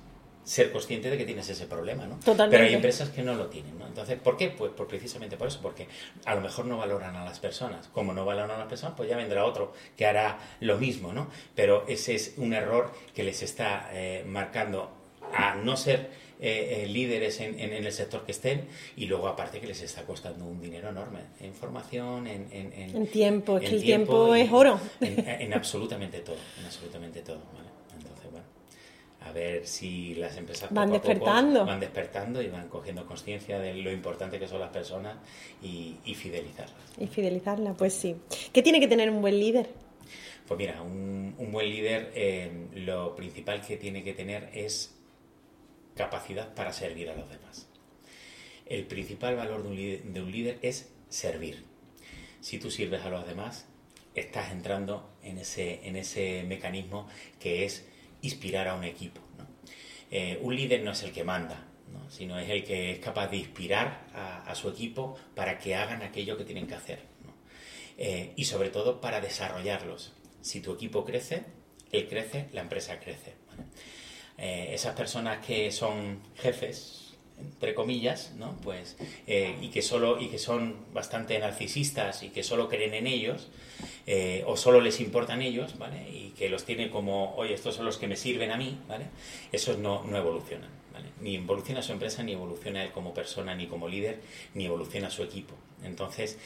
ser 0.45 0.73
consciente 0.73 1.11
de 1.11 1.19
que 1.19 1.25
tienes 1.25 1.49
ese 1.49 1.67
problema, 1.67 2.07
¿no? 2.07 2.17
Totalmente. 2.17 2.57
Pero 2.57 2.65
hay 2.69 2.75
empresas 2.75 3.11
que 3.11 3.23
no 3.23 3.35
lo 3.35 3.47
tienen, 3.47 3.79
¿no? 3.79 3.87
Entonces, 3.87 4.19
¿por 4.19 4.37
qué? 4.37 4.49
Pues, 4.49 4.73
pues, 4.77 4.89
precisamente 4.89 5.37
por 5.37 5.49
eso, 5.49 5.61
porque 5.63 5.87
a 6.25 6.35
lo 6.35 6.41
mejor 6.41 6.67
no 6.67 6.77
valoran 6.77 7.15
a 7.17 7.25
las 7.25 7.39
personas. 7.39 7.89
Como 7.89 8.13
no 8.13 8.25
valoran 8.25 8.51
a 8.51 8.59
las 8.59 8.69
personas, 8.69 8.95
pues 8.97 9.09
ya 9.09 9.17
vendrá 9.17 9.45
otro 9.45 9.73
que 9.97 10.07
hará 10.07 10.39
lo 10.61 10.79
mismo, 10.79 11.13
¿no? 11.13 11.29
Pero 11.55 11.85
ese 11.87 12.15
es 12.15 12.35
un 12.37 12.53
error 12.55 12.93
que 13.15 13.23
les 13.23 13.43
está 13.43 13.91
eh, 13.93 14.25
marcando 14.27 14.91
a 15.35 15.55
no 15.55 15.77
ser 15.77 16.11
eh, 16.45 16.83
eh, 16.83 16.87
líderes 16.89 17.41
en, 17.41 17.61
el 17.61 17.93
sector 17.93 18.25
que 18.25 18.33
estén 18.33 18.67
y 18.97 19.07
luego 19.07 19.29
aparte 19.29 19.61
que 19.61 19.67
les 19.69 19.81
está 19.81 20.03
costando 20.03 20.45
un 20.45 20.61
dinero 20.61 20.89
enorme 20.89 21.21
en 21.39 21.55
formación, 21.55 22.27
en, 22.27 22.49
en, 22.51 23.07
tiempo, 23.07 23.59
es 23.59 23.71
que 23.71 23.77
el 23.77 23.83
tiempo, 23.83 24.35
es 24.35 24.51
oro. 24.51 24.81
En, 25.01 25.55
absolutamente 25.55 26.19
todo, 26.19 26.39
en 26.59 26.67
absolutamente 26.67 27.23
todo, 27.23 27.39
¿vale? 27.55 27.72
A 29.27 29.33
ver 29.33 29.67
si 29.67 30.15
las 30.15 30.37
empresas 30.37 30.71
van 30.73 30.91
despertando. 30.91 31.65
van 31.65 31.81
despertando 31.81 32.43
y 32.43 32.49
van 32.49 32.69
cogiendo 32.69 33.07
conciencia 33.07 33.59
de 33.59 33.75
lo 33.75 33.91
importante 33.91 34.39
que 34.39 34.49
son 34.49 34.61
las 34.61 34.71
personas 34.71 35.17
y, 35.63 35.97
fidelizarlas. 36.15 36.77
Y 36.99 37.07
fidelizarlas, 37.07 37.77
pues 37.77 37.95
sí. 37.95 38.17
¿Qué 38.53 38.63
tiene 38.63 38.81
que 38.81 38.89
tener 38.89 39.11
un 39.11 39.21
buen 39.21 39.39
líder? 39.39 39.69
Pues 40.47 40.59
mira, 40.59 40.83
un, 40.83 41.35
buen 41.51 41.69
líder 41.69 42.13
eh, 42.15 42.51
lo 42.75 43.15
principal 43.15 43.61
que 43.65 43.77
tiene 43.77 44.03
que 44.03 44.13
tener 44.13 44.51
es 44.53 44.95
capacidad 45.95 46.55
para 46.55 46.73
servir 46.73 47.11
a 47.11 47.15
los 47.15 47.29
demás. 47.29 47.69
El 48.67 48.87
principal 48.87 49.37
valor 49.37 49.63
de 49.63 49.69
un 49.69 49.77
líder, 49.77 50.03
de 50.05 50.23
un 50.23 50.33
líder 50.33 50.59
es 50.63 50.93
servir. 51.09 51.65
Si 52.41 52.59
tú 52.59 52.71
sirves 52.71 53.03
a 53.03 53.11
los 53.11 53.27
demás, 53.27 53.67
estás 54.15 54.51
entrando 54.51 55.11
en 55.23 55.39
ese, 55.39 55.87
en 55.87 55.97
ese 55.97 56.45
mecanismo 56.47 57.09
que 57.39 57.65
es 57.65 57.87
inspirar 58.23 58.69
a 58.69 58.75
un 58.75 58.85
equipo. 58.85 59.21
un 60.41 60.57
líder 60.57 60.83
no 60.83 60.93
es 60.93 61.03
el 61.03 61.13
que 61.13 61.25
manda, 61.25 61.67
sino 62.09 62.39
es 62.39 62.49
el 62.51 62.65
que 62.65 62.93
es 62.93 62.99
capaz 62.99 63.29
de 63.29 63.37
inspirar 63.37 64.07
a, 64.15 64.55
su 64.55 64.69
equipo 64.69 65.17
para 65.35 65.59
que 65.59 65.75
hagan 65.75 66.03
aquello 66.03 66.37
que 66.37 66.45
tienen 66.45 66.67
que 66.67 66.75
hacer. 66.75 67.01
y 68.37 68.45
sobre 68.45 68.71
todo 68.71 69.01
para 69.01 69.21
desarrollarlos. 69.21 70.13
Si 70.41 70.61
tu 70.61 70.73
equipo 70.75 71.05
crece, 71.05 71.45
él 71.93 72.09
crece, 72.09 72.49
la 72.53 72.63
empresa 72.63 72.99
crece. 72.99 73.35
Eh, 74.39 74.71
esas 74.73 74.97
personas 74.97 75.45
que 75.45 75.71
son 75.71 76.21
jefes, 76.37 77.12
entre 77.45 77.75
comillas, 77.75 78.33
¿no? 78.37 78.57
pues, 78.63 78.97
eh, 79.27 79.57
y, 79.61 79.69
que 79.69 79.83
solo, 79.83 80.21
y 80.21 80.29
que 80.29 80.39
son 80.39 80.77
bastante 80.93 81.39
narcisistas 81.39 82.23
y 82.23 82.31
que 82.31 82.43
solo 82.43 82.69
creen 82.69 82.95
en 82.95 83.07
ellos, 83.07 83.49
eh, 84.07 84.45
o 84.47 84.57
solo 84.57 84.81
les 84.81 85.01
importan 85.01 85.43
ellos, 85.43 85.79
¿vale? 85.79 86.09
y 86.11 86.33
que 86.37 86.49
los 86.49 86.65
tienen 86.65 86.89
como, 86.89 87.35
oye, 87.37 87.55
estos 87.55 87.75
son 87.75 87.85
los 87.85 87.99
que 87.99 88.07
me 88.07 88.17
sirven 88.17 88.51
a 88.51 88.57
mí, 88.57 88.79
¿vale? 88.89 89.07
esos 89.53 89.79
no, 89.79 90.05
no 90.05 90.17
evolucionan. 90.17 90.83
Ni 91.21 91.37
evoluciona 91.37 91.83
su 91.83 91.93
empresa, 91.93 92.23
ni 92.23 92.33
evoluciona 92.33 92.83
él 92.83 92.91
como 92.91 93.15
persona, 93.15 93.55
ni 93.55 93.67
como 93.67 93.89
líder, 93.89 94.21
ni 94.55 94.67
evoluciona 94.67 95.09
su 95.09 95.23
equipo. 95.23 95.55
Entonces, 95.85 96.39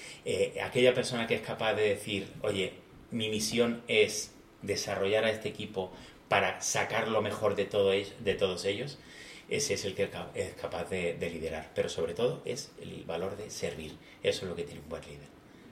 aquella 0.63 0.95
persona 0.95 1.27
que 1.27 1.35
es 1.35 1.41
capaz 1.41 1.75
de 1.75 1.89
decir, 1.89 2.29
oye, 2.43 2.75
mi 3.11 3.29
misión 3.29 3.83
es 3.89 4.33
desarrollar 4.63 5.25
a 5.25 5.31
este 5.31 5.49
equipo 5.49 5.91
para 6.29 6.61
sacar 6.61 7.09
lo 7.09 7.23
mejor 7.23 7.55
de, 7.55 7.65
todo, 7.65 7.91
de 7.91 8.35
todos 8.35 8.65
ellos, 8.65 8.99
ese 9.49 9.75
es 9.75 9.85
el 9.85 9.95
que 9.95 10.09
es 10.35 10.55
capaz 10.55 10.89
de, 10.91 11.17
liderar. 11.21 11.71
Pero 11.75 11.89
sobre 11.89 12.15
todo 12.15 12.43
es 12.45 12.71
el 12.81 13.05
valor 13.05 13.37
de 13.37 13.51
servir. 13.51 13.97
Eso 14.23 14.45
es 14.45 14.51
lo 14.51 14.57
que 14.57 14.65
tiene 14.65 14.81
un 14.81 14.89
buen 14.89 15.03
líder, 15.03 15.29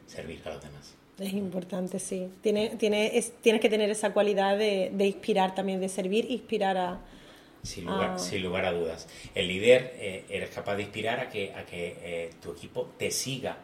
servir 0.06 0.40
a 0.44 0.50
los 0.50 0.62
demás. 0.62 0.94
Es 1.18 1.32
importante, 1.32 1.98
sí. 1.98 2.28
Tiene, 2.42 2.70
tiene, 2.76 3.24
tienes 3.40 3.60
que 3.60 3.68
tener 3.68 3.90
esa 3.90 4.12
cualidad 4.12 4.58
de, 4.58 4.90
inspirar 4.98 5.54
también, 5.54 5.80
de 5.80 5.88
servir, 5.88 6.30
inspirar 6.30 6.76
a... 6.76 7.00
Sin 7.62 7.86
lugar 8.42 8.66
a, 8.66 8.72
dudas. 8.72 9.08
El 9.34 9.48
líder 9.48 9.94
eh, 9.96 10.24
eres 10.28 10.50
capaz 10.50 10.76
de 10.76 10.82
inspirar 10.82 11.18
a 11.18 11.30
que, 11.30 11.54
a 11.54 11.64
que 11.64 11.96
eh, 12.02 12.30
tu 12.42 12.52
equipo 12.52 12.90
te 12.98 13.10
siga 13.10 13.56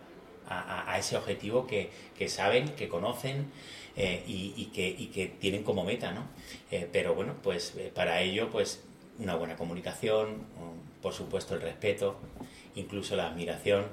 a, 0.49 0.99
ese 0.99 1.17
objetivo 1.17 1.67
que, 1.67 1.91
que 2.19 2.29
saben, 2.29 2.71
que 2.71 2.89
conocen, 2.89 3.53
eh, 3.97 4.23
y, 4.27 4.67
que, 4.67 5.33
tienen 5.41 5.63
como 5.63 5.85
meta, 5.85 6.13
¿no? 6.13 6.25
Eh, 6.71 6.89
pero 6.91 7.15
bueno, 7.15 7.35
pues 7.43 7.75
para 7.95 8.23
ello, 8.23 8.49
pues 8.51 8.83
una 9.19 9.35
buena 9.35 9.57
comunicación, 9.57 10.45
por 11.03 11.13
supuesto 11.13 11.55
el 11.55 11.63
respeto, 11.63 12.17
incluso 12.75 13.17
la 13.17 13.29
admiración, 13.29 13.85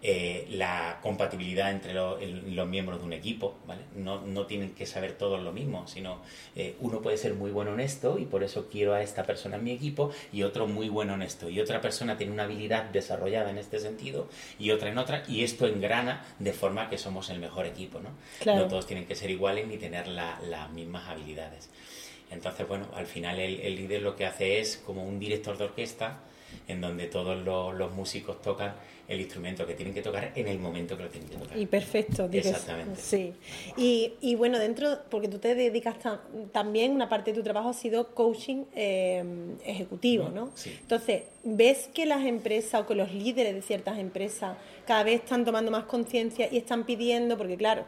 eh, 0.00 0.46
la 0.50 1.00
compatibilidad 1.02 1.72
entre 1.72 1.92
los 1.92 2.68
miembros 2.68 3.00
de 3.00 3.04
un 3.04 3.12
equipo, 3.12 3.56
¿vale? 3.66 3.82
No, 3.96 4.20
no, 4.20 4.46
tienen 4.46 4.70
que 4.72 4.86
saber 4.86 5.14
todos 5.14 5.42
lo 5.42 5.50
mismo, 5.50 5.88
sino 5.88 6.20
eh, 6.54 6.76
uno 6.78 7.02
puede 7.02 7.18
ser 7.18 7.34
muy 7.34 7.50
buen 7.50 7.66
honesto 7.66 8.16
y 8.16 8.24
por 8.24 8.44
eso 8.44 8.68
quiero 8.70 8.94
a 8.94 9.02
esta 9.02 9.24
persona 9.24 9.56
en 9.56 9.64
mi 9.64 9.72
equipo 9.72 10.12
y 10.32 10.44
otro 10.44 10.68
muy 10.68 10.88
buen 10.88 11.10
honesto 11.10 11.50
y 11.50 11.58
otra 11.58 11.80
persona 11.80 12.16
tiene 12.16 12.32
una 12.32 12.44
habilidad 12.44 12.84
desarrollada 12.84 13.50
en 13.50 13.58
este 13.58 13.80
sentido 13.80 14.28
y 14.56 14.70
otra 14.70 14.88
en 14.88 14.98
otra 14.98 15.24
y 15.26 15.42
esto 15.42 15.66
engrana 15.66 16.24
de 16.38 16.52
forma 16.52 16.88
que 16.88 16.96
somos 16.96 17.28
el 17.30 17.40
mejor 17.40 17.66
equipo, 17.66 17.98
¿no? 17.98 18.10
No 18.54 18.68
todos 18.68 18.86
tienen 18.86 19.04
que 19.04 19.16
ser 19.16 19.30
iguales 19.30 19.66
ni 19.66 19.78
tener 19.78 20.06
las 20.06 20.70
mismas 20.70 21.08
habilidades. 21.08 21.70
Entonces, 22.30 22.66
bueno, 22.68 22.88
al 22.94 23.06
final 23.06 23.38
el, 23.38 23.60
el 23.60 23.76
líder 23.76 24.02
lo 24.02 24.16
que 24.16 24.26
hace 24.26 24.60
es 24.60 24.76
como 24.78 25.04
un 25.04 25.18
director 25.18 25.56
de 25.56 25.64
orquesta 25.64 26.20
en 26.66 26.80
donde 26.80 27.06
todos 27.06 27.44
los, 27.44 27.92
músicos 27.92 28.40
tocan 28.42 28.74
el 29.08 29.20
instrumento 29.20 29.66
que 29.66 29.72
tienen 29.72 29.94
que 29.94 30.02
tocar 30.02 30.32
en 30.34 30.48
el 30.48 30.58
momento 30.58 30.96
que 30.96 31.04
lo 31.04 31.08
tienen 31.08 31.30
que 31.30 31.36
tocar. 31.36 31.56
Y 31.56 31.64
perfecto, 31.64 32.28
Exactamente. 32.30 33.00
Sí. 33.00 33.32
Y, 33.76 34.34
bueno, 34.34 34.58
dentro, 34.58 34.98
porque 35.10 35.28
tú 35.28 35.38
te 35.38 35.54
dedicas 35.54 35.96
también, 36.52 36.92
una 36.92 37.08
parte 37.08 37.32
de 37.32 37.38
tu 37.38 37.42
trabajo 37.42 37.70
ha 37.70 37.74
sido 37.74 38.14
coaching 38.14 38.64
eh, 38.74 39.24
ejecutivo, 39.64 40.28
¿no? 40.28 40.50
Sí. 40.54 40.76
Entonces, 40.78 41.22
¿ves 41.42 41.88
que 41.94 42.04
las 42.04 42.26
empresas 42.26 42.82
o 42.82 42.86
que 42.86 42.94
los 42.94 43.12
líderes 43.14 43.54
de 43.54 43.62
ciertas 43.62 43.98
empresas 43.98 44.58
cada 44.86 45.04
vez 45.04 45.22
están 45.22 45.46
tomando 45.46 45.70
más 45.70 45.84
conciencia 45.84 46.48
y 46.52 46.58
están 46.58 46.84
pidiendo, 46.84 47.38
porque 47.38 47.56
claro, 47.56 47.86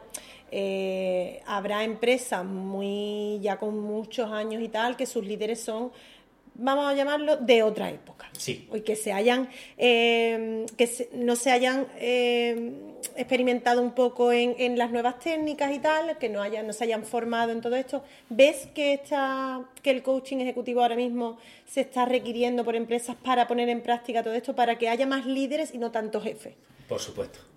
eh, 0.51 1.41
habrá 1.45 1.83
empresas 1.83 2.45
muy 2.45 3.39
ya 3.41 3.57
con 3.57 3.79
muchos 3.79 4.29
años 4.31 4.61
y 4.61 4.67
tal, 4.67 4.95
que 4.97 5.05
sus 5.05 5.25
líderes 5.25 5.61
son 5.61 5.91
vamos 6.55 6.85
a 6.85 6.93
llamarlo, 6.93 7.37
de 7.37 7.63
otra 7.63 7.89
época. 7.89 8.29
Sí. 8.37 8.67
Y 8.73 8.81
que 8.81 8.95
se 8.95 9.11
hayan, 9.13 9.49
eh, 9.77 10.65
que 10.77 11.09
no 11.13 11.35
se 11.35 11.51
hayan 11.51 11.87
eh, 11.97 12.71
experimentado 13.15 13.81
un 13.81 13.91
poco 13.91 14.31
en, 14.31 14.77
las 14.77 14.91
nuevas 14.91 15.19
técnicas 15.19 15.73
y 15.73 15.79
tal, 15.79 16.17
que 16.17 16.29
no, 16.29 16.41
hayan, 16.41 16.67
no 16.67 16.73
se 16.73 16.85
hayan 16.85 17.03
formado 17.03 17.51
en 17.51 17.61
todo 17.61 17.75
esto. 17.75 18.03
¿Ves 18.29 18.67
que, 18.73 18.93
esta, 18.93 19.61
que 19.81 19.91
el 19.91 20.01
coaching 20.01 20.37
ejecutivo 20.37 20.81
ahora 20.81 20.95
mismo 20.95 21.37
se 21.67 21.81
está 21.81 22.05
requiriendo 22.05 22.63
por 22.63 22.75
empresas 22.75 23.15
para 23.15 23.47
poner 23.47 23.69
en 23.69 23.81
práctica 23.81 24.23
todo 24.23 24.33
esto, 24.33 24.55
para 24.55 24.77
que 24.77 24.89
haya 24.89 25.05
más 25.05 25.25
líderes 25.25 25.73
y 25.73 25.77
no 25.77 25.91
tanto 25.91 26.21
jefes? 26.21 26.53
Por 26.87 26.99
supuesto. 26.99 27.50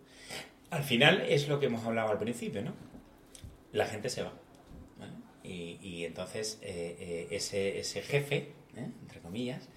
Al 0.74 0.84
final 0.84 1.22
es 1.28 1.48
lo 1.48 1.60
que 1.60 1.66
hemos 1.66 1.84
hablado 1.84 2.10
al 2.10 2.18
principio, 2.18 2.62
¿no? 2.62 2.74
La 3.72 3.86
gente 3.86 4.08
se 4.08 4.22
va. 4.22 4.32
Y, 5.42 6.04
entonces 6.04 6.58
eh, 6.62 7.28
ese, 7.30 7.78
ese 7.78 8.00
jefe 8.00 8.54
¿eh? 8.76 8.90
entre 9.02 9.20
comillas, 9.20 9.68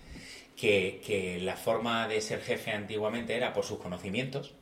que, 0.56 1.40
la 1.42 1.56
forma 1.56 2.08
de 2.08 2.22
ser 2.22 2.42
jefe 2.42 2.72
antiguamente 2.72 3.36
era 3.36 3.54
por 3.54 3.66
sus 3.66 3.80
conocimientos, 3.80 4.56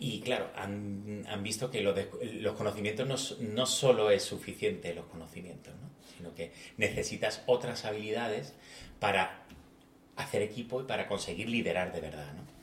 Y 0.00 0.20
claro, 0.20 0.50
han, 0.54 1.42
visto 1.42 1.70
que 1.70 1.80
los 1.80 2.54
conocimientos 2.54 3.06
no, 3.40 3.48
no, 3.48 3.66
solo 3.66 4.10
es 4.10 4.22
suficiente 4.22 4.94
los 4.94 5.06
conocimientos, 5.06 5.74
sino 6.16 6.34
que 6.34 6.52
necesitas 6.76 7.42
otras 7.46 7.84
habilidades 7.84 8.54
para 9.00 9.44
hacer 10.16 10.42
equipo 10.42 10.80
y 10.82 10.84
para 10.84 11.06
conseguir 11.06 11.48
liderar 11.48 11.92
de 11.92 12.00
verdad. 12.00 12.32
¿no? 12.34 12.57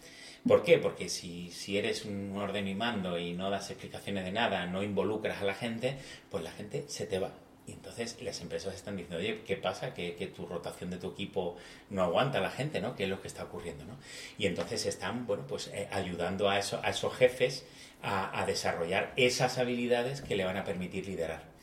¿Por 0.48 0.64
qué? 0.64 0.78
Porque 0.78 1.10
si, 1.10 1.50
si, 1.52 1.78
eres 1.78 2.06
un 2.06 2.36
orden 2.38 2.68
y 2.68 2.76
mando 2.76 3.18
y 3.18 3.34
no 3.34 3.50
das 3.50 3.72
explicaciones 3.72 4.26
de 4.26 4.32
nada, 4.32 4.68
no 4.68 4.84
involucras 4.84 5.42
a 5.42 5.46
la 5.46 5.56
gente, 5.56 5.98
pues 6.30 6.44
la 6.44 6.52
gente 6.52 6.86
se 6.88 7.08
te 7.08 7.18
va. 7.18 7.32
Y 7.68 7.72
entonces 7.72 8.22
las 8.22 8.42
empresas 8.42 8.76
están 8.76 8.96
diciendo, 8.96 9.18
oye, 9.18 9.42
¿qué 9.44 9.58
pasa? 9.58 9.96
Que, 9.96 10.12
tu 10.36 10.46
rotación 10.46 10.92
de 10.92 10.98
tu 10.98 11.12
equipo 11.12 11.58
no 11.90 12.04
aguanta 12.04 12.38
a 12.38 12.42
la 12.42 12.52
gente, 12.52 12.80
¿no? 12.80 12.96
¿Qué 12.96 13.06
es 13.06 13.10
lo 13.10 13.22
que 13.22 13.28
está 13.28 13.44
ocurriendo, 13.44 13.86
¿no? 13.86 13.98
Y 14.38 14.46
entonces 14.46 14.86
están, 14.86 15.26
bueno, 15.26 15.48
pues 15.48 15.68
eh, 15.74 15.88
ayudando 15.92 16.48
a, 16.48 16.54
a 16.54 16.60
esos 16.60 17.16
jefes 17.16 17.66
a, 18.04 18.46
desarrollar 18.46 19.14
esas 19.16 19.58
habilidades 19.58 20.22
que 20.22 20.36
le 20.36 20.46
van 20.46 20.58
a 20.58 20.64
permitir 20.64 21.08
liderar. 21.08 21.55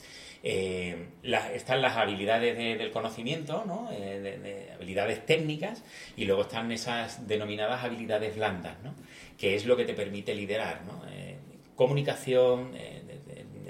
Eh, 0.42 1.08
están 1.54 1.82
las 1.82 1.96
habilidades 1.96 2.56
del 2.56 2.90
conocimiento, 2.90 3.64
¿no? 3.66 3.90
Eh, 3.92 4.20
de, 4.20 4.72
habilidades 4.74 5.24
técnicas, 5.24 5.84
y 6.16 6.24
luego 6.24 6.42
están 6.42 6.72
esas 6.72 7.28
denominadas 7.28 7.84
habilidades 7.84 8.34
blandas, 8.36 8.76
¿no? 8.82 8.94
que 9.38 9.54
es 9.54 9.66
lo 9.66 9.76
que 9.76 9.84
te 9.84 9.94
permite 9.94 10.34
liderar. 10.34 10.82
¿no? 10.84 11.02
comunicación, 11.76 12.72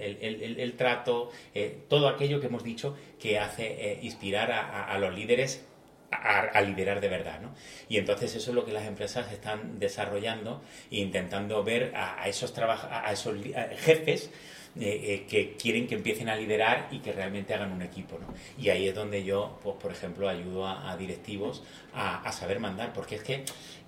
el, 0.02 0.75
trato, 0.75 1.31
eh, 1.55 1.85
todo 1.88 2.09
aquello 2.09 2.41
que 2.41 2.47
hemos 2.47 2.64
dicho 2.64 2.97
que 3.21 3.38
hace 3.38 3.93
eh, 3.93 3.99
inspirar 4.02 4.50
a, 4.52 4.99
los 4.99 5.14
líderes 5.14 5.64
a, 6.11 6.61
liderar 6.62 7.00
de 7.00 7.09
verdad. 7.09 7.41
¿no? 7.41 7.55
Y 7.88 7.99
entonces 7.99 8.35
eso 8.35 8.50
es 8.50 8.55
lo 8.55 8.64
que 8.64 8.73
las 8.73 8.87
empresas 8.87 9.33
están 9.33 9.79
desarrollando 9.79 10.62
e 10.91 10.97
intentando 10.97 11.62
ver 11.64 11.93
a, 11.95 12.29
esos, 12.29 12.52
a 12.59 13.12
esos 13.12 13.37
jefes 13.79 14.31
eh, 14.81 15.26
que 15.29 15.55
quieren 15.57 15.87
que 15.87 15.97
empiecen 15.97 16.29
a 16.29 16.37
liderar 16.37 16.88
y 16.91 17.00
que 17.00 17.12
realmente 17.12 17.52
hagan 17.55 17.73
un 17.73 17.83
equipo. 17.83 18.19
¿no? 18.19 18.26
Y 18.57 18.71
ahí 18.71 18.88
es 18.88 18.95
donde 18.95 19.25
yo, 19.25 19.59
pues, 19.62 19.76
por 19.76 19.93
ejemplo, 19.93 20.29
ayudo 20.29 20.67
a, 20.67 20.97
directivos 20.97 21.62
a, 21.95 22.31
saber 22.33 22.61
mandar, 22.61 22.93
porque 22.93 23.17
es 23.17 23.23
que, 23.23 23.45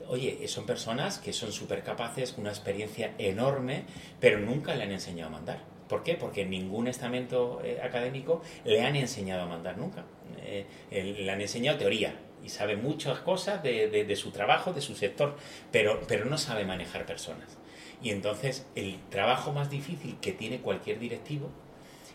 oye, 0.08 0.46
son 0.48 0.66
personas 0.66 1.18
que 1.18 1.32
son 1.32 1.52
súper 1.52 1.82
capaces, 1.82 2.32
con 2.32 2.42
una 2.42 2.50
experiencia 2.50 3.14
enorme, 3.18 3.84
pero 4.20 4.38
nunca 4.38 4.74
le 4.74 4.82
han 4.82 4.92
enseñado 4.92 5.30
a 5.30 5.32
mandar. 5.32 5.74
¿Por 5.88 6.02
qué? 6.02 6.14
Porque 6.14 6.44
ningún 6.44 6.88
estamento 6.88 7.60
eh, 7.62 7.80
académico 7.82 8.42
le 8.64 8.82
han 8.82 8.96
enseñado 8.96 9.42
a 9.42 9.46
mandar 9.46 9.78
nunca. 9.78 10.04
Eh, 10.42 10.66
le 10.90 11.30
han 11.30 11.40
enseñado 11.40 11.78
teoría 11.78 12.14
y 12.44 12.50
sabe 12.50 12.76
muchas 12.76 13.20
cosas 13.20 13.62
de, 13.62 14.16
su 14.16 14.30
trabajo, 14.30 14.72
de 14.72 14.82
su 14.82 14.94
sector, 14.94 15.36
pero, 15.72 16.00
pero 16.06 16.26
no 16.26 16.36
sabe 16.36 16.64
manejar 16.64 17.06
personas. 17.06 17.56
Y 18.04 18.10
entonces 18.10 18.66
el 18.76 18.98
trabajo 19.08 19.52
más 19.52 19.70
difícil 19.70 20.18
que 20.20 20.32
tiene 20.32 20.58
cualquier 20.58 21.00
directivo 21.00 21.50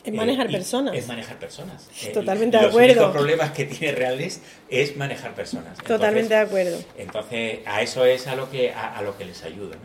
es 0.04 0.14
manejar 0.14 0.48
personas. 0.50 0.96
Es 0.96 1.08
manejar 1.08 1.40
personas. 1.40 1.90
Totalmente 2.14 2.58
de 2.58 2.68
acuerdo. 2.68 3.02
Los 3.02 3.12
problemas 3.12 3.52
que 3.52 3.66
tiene 3.66 3.96
Reales 3.96 4.42
es 4.70 4.96
manejar 4.96 5.34
personas. 5.34 5.78
Totalmente 5.80 6.36
de 6.36 6.40
acuerdo. 6.40 6.78
Entonces, 6.96 7.60
a 7.66 7.82
eso 7.82 8.06
es 8.06 8.28
a 8.28 8.36
lo 8.36 8.50
que, 8.50 8.72
a, 8.72 9.02
lo 9.02 9.18
que 9.18 9.26
les 9.26 9.44
ayuda. 9.44 9.78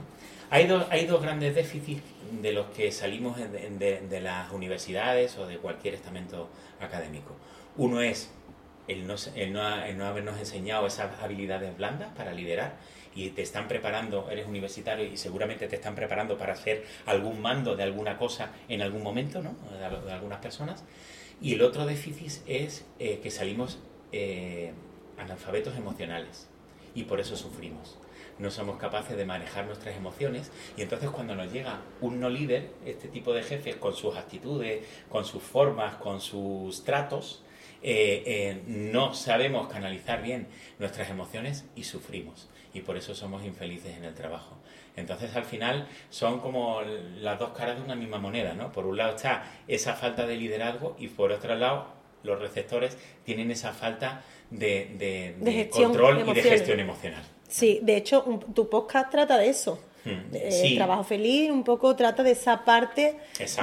Hay, 0.50 0.66
dos, 0.66 0.86
hay 0.90 1.06
dos 1.06 1.22
grandes 1.22 1.54
déficits 1.54 2.02
de 2.42 2.52
los 2.52 2.66
que 2.66 2.92
salimos 2.92 3.38
de, 3.38 4.20
las 4.20 4.52
universidades 4.52 5.36
o 5.38 5.46
de 5.46 5.56
cualquier 5.56 5.94
estamento 5.94 6.50
académico. 6.80 7.34
Uno 7.76 8.02
es 8.02 8.30
el 8.88 9.06
no, 9.06 9.14
el 9.34 9.98
no, 9.98 10.04
habernos 10.06 10.38
enseñado 10.38 10.86
esas 10.86 11.18
habilidades 11.20 11.74
blandas 11.76 12.10
para 12.14 12.32
liderar 12.32 12.74
y 13.14 13.30
te 13.30 13.42
están 13.42 13.68
preparando, 13.68 14.28
eres 14.30 14.46
universitario 14.46 15.04
y 15.04 15.16
seguramente 15.16 15.68
te 15.68 15.76
están 15.76 15.94
preparando 15.94 16.36
para 16.36 16.54
hacer 16.54 16.84
algún 17.06 17.40
mando 17.40 17.76
de 17.76 17.82
alguna 17.82 18.16
cosa 18.18 18.50
en 18.68 18.82
algún 18.82 19.02
momento, 19.02 19.42
¿no? 19.42 19.54
De, 19.78 20.12
algunas 20.12 20.40
personas. 20.40 20.84
Y 21.40 21.54
el 21.54 21.62
otro 21.62 21.86
déficit 21.86 22.42
es 22.46 22.84
eh, 22.98 23.20
que 23.22 23.30
salimos 23.30 23.78
eh, 24.12 24.72
analfabetos 25.18 25.76
emocionales 25.76 26.48
y 26.94 27.04
por 27.04 27.20
eso 27.20 27.36
sufrimos. 27.36 27.98
No 28.38 28.50
somos 28.50 28.78
capaces 28.78 29.16
de 29.16 29.24
manejar 29.24 29.66
nuestras 29.66 29.96
emociones 29.96 30.50
y 30.76 30.82
entonces 30.82 31.10
cuando 31.10 31.36
nos 31.36 31.52
llega 31.52 31.82
un 32.00 32.18
no 32.18 32.28
líder, 32.28 32.70
este 32.84 33.06
tipo 33.06 33.32
de 33.32 33.44
jefes 33.44 33.76
con 33.76 33.94
sus 33.94 34.16
actitudes, 34.16 34.84
con 35.08 35.24
sus 35.24 35.42
formas, 35.42 35.96
con 35.96 36.20
sus 36.20 36.82
tratos, 36.82 37.43
eh, 37.84 38.62
no 38.66 39.14
sabemos 39.14 39.68
canalizar 39.68 40.22
bien 40.22 40.46
nuestras 40.78 41.10
emociones 41.10 41.64
y 41.76 41.84
sufrimos. 41.84 42.48
Y 42.72 42.80
por 42.80 42.96
eso 42.96 43.14
somos 43.14 43.44
infelices 43.44 43.96
en 43.96 44.04
el 44.04 44.14
trabajo. 44.14 44.56
Entonces, 44.96 45.34
al 45.34 45.44
final, 45.44 45.88
son 46.08 46.40
como 46.40 46.80
las 47.20 47.38
dos 47.38 47.50
caras 47.50 47.76
de 47.76 47.82
una 47.82 47.96
misma 47.96 48.18
moneda, 48.18 48.54
¿no? 48.54 48.70
Por 48.72 48.86
un 48.86 48.96
lado 48.96 49.16
está 49.16 49.44
esa 49.66 49.94
falta 49.94 50.26
de 50.26 50.36
liderazgo 50.36 50.96
y 50.98 51.08
por 51.08 51.32
otro 51.32 51.54
lado, 51.56 51.88
los 52.22 52.40
receptores 52.40 52.96
tienen 53.24 53.50
esa 53.50 53.72
falta 53.72 54.22
de, 54.50 55.68
control 55.70 56.28
y 56.28 56.32
de 56.32 56.42
gestión 56.42 56.80
emocional. 56.80 57.22
Sí, 57.48 57.80
de 57.82 57.96
hecho, 57.96 58.40
tu 58.54 58.68
podcast 58.68 59.10
trata 59.10 59.36
de 59.38 59.48
eso. 59.48 59.78
Hmm, 60.04 60.34
eh, 60.34 60.74
trabajo 60.76 61.02
feliz 61.02 61.50
un 61.50 61.64
poco 61.64 61.96
trata 61.96 62.22
de 62.22 62.32
esa 62.32 62.62
parte 62.64 63.16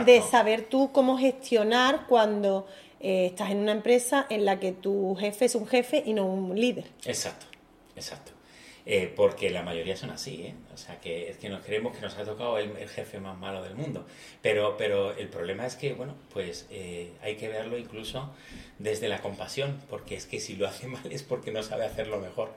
de 0.06 0.22
saber 0.22 0.64
tú 0.64 0.92
cómo 0.92 1.18
gestionar 1.18 2.08
cuando 2.08 2.68
eh, 3.04 3.28
estás 3.28 3.52
en 3.52 3.58
una 3.58 3.72
empresa 3.72 4.26
en 4.30 4.46
la 4.46 4.60
que 4.60 4.72
tu 4.72 5.16
jefe 5.16 5.46
es 5.46 5.56
un 5.56 5.68
jefe 5.68 6.04
y 6.06 6.14
no 6.14 6.26
un 6.26 6.60
líder. 6.60 6.86
Exacto, 7.06 7.46
exacto. 7.96 8.32
Eh, 8.86 9.14
porque 9.16 9.52
la 9.52 9.62
mayoría 9.62 9.96
son 9.96 10.10
así, 10.10 10.42
¿eh? 10.42 10.56
O 10.74 10.78
sea, 10.78 11.00
que 11.00 11.30
es 11.30 11.38
que 11.38 11.50
nos 11.50 11.64
creemos 11.64 11.96
que 11.96 12.02
nos 12.02 12.18
ha 12.18 12.24
tocado 12.24 12.58
el, 12.58 12.90
jefe 12.90 13.20
más 13.20 13.38
malo 13.38 13.62
del 13.62 13.76
mundo. 13.76 14.08
Pero, 14.42 14.76
pero 14.76 15.16
el 15.16 15.28
problema 15.30 15.68
es 15.68 15.76
que, 15.76 15.94
bueno, 15.94 16.16
pues 16.34 16.66
eh, 16.72 17.12
hay 17.22 17.36
que 17.36 17.48
verlo 17.48 17.78
incluso 17.78 18.34
desde 18.80 19.08
la 19.08 19.22
compasión, 19.22 19.80
porque 19.90 20.16
es 20.16 20.26
que 20.26 20.40
si 20.40 20.56
lo 20.56 20.68
hace 20.68 20.88
mal 20.88 21.12
es 21.12 21.22
porque 21.22 21.52
no 21.52 21.62
sabe 21.62 21.86
hacerlo 21.86 22.20
mejor. 22.20 22.54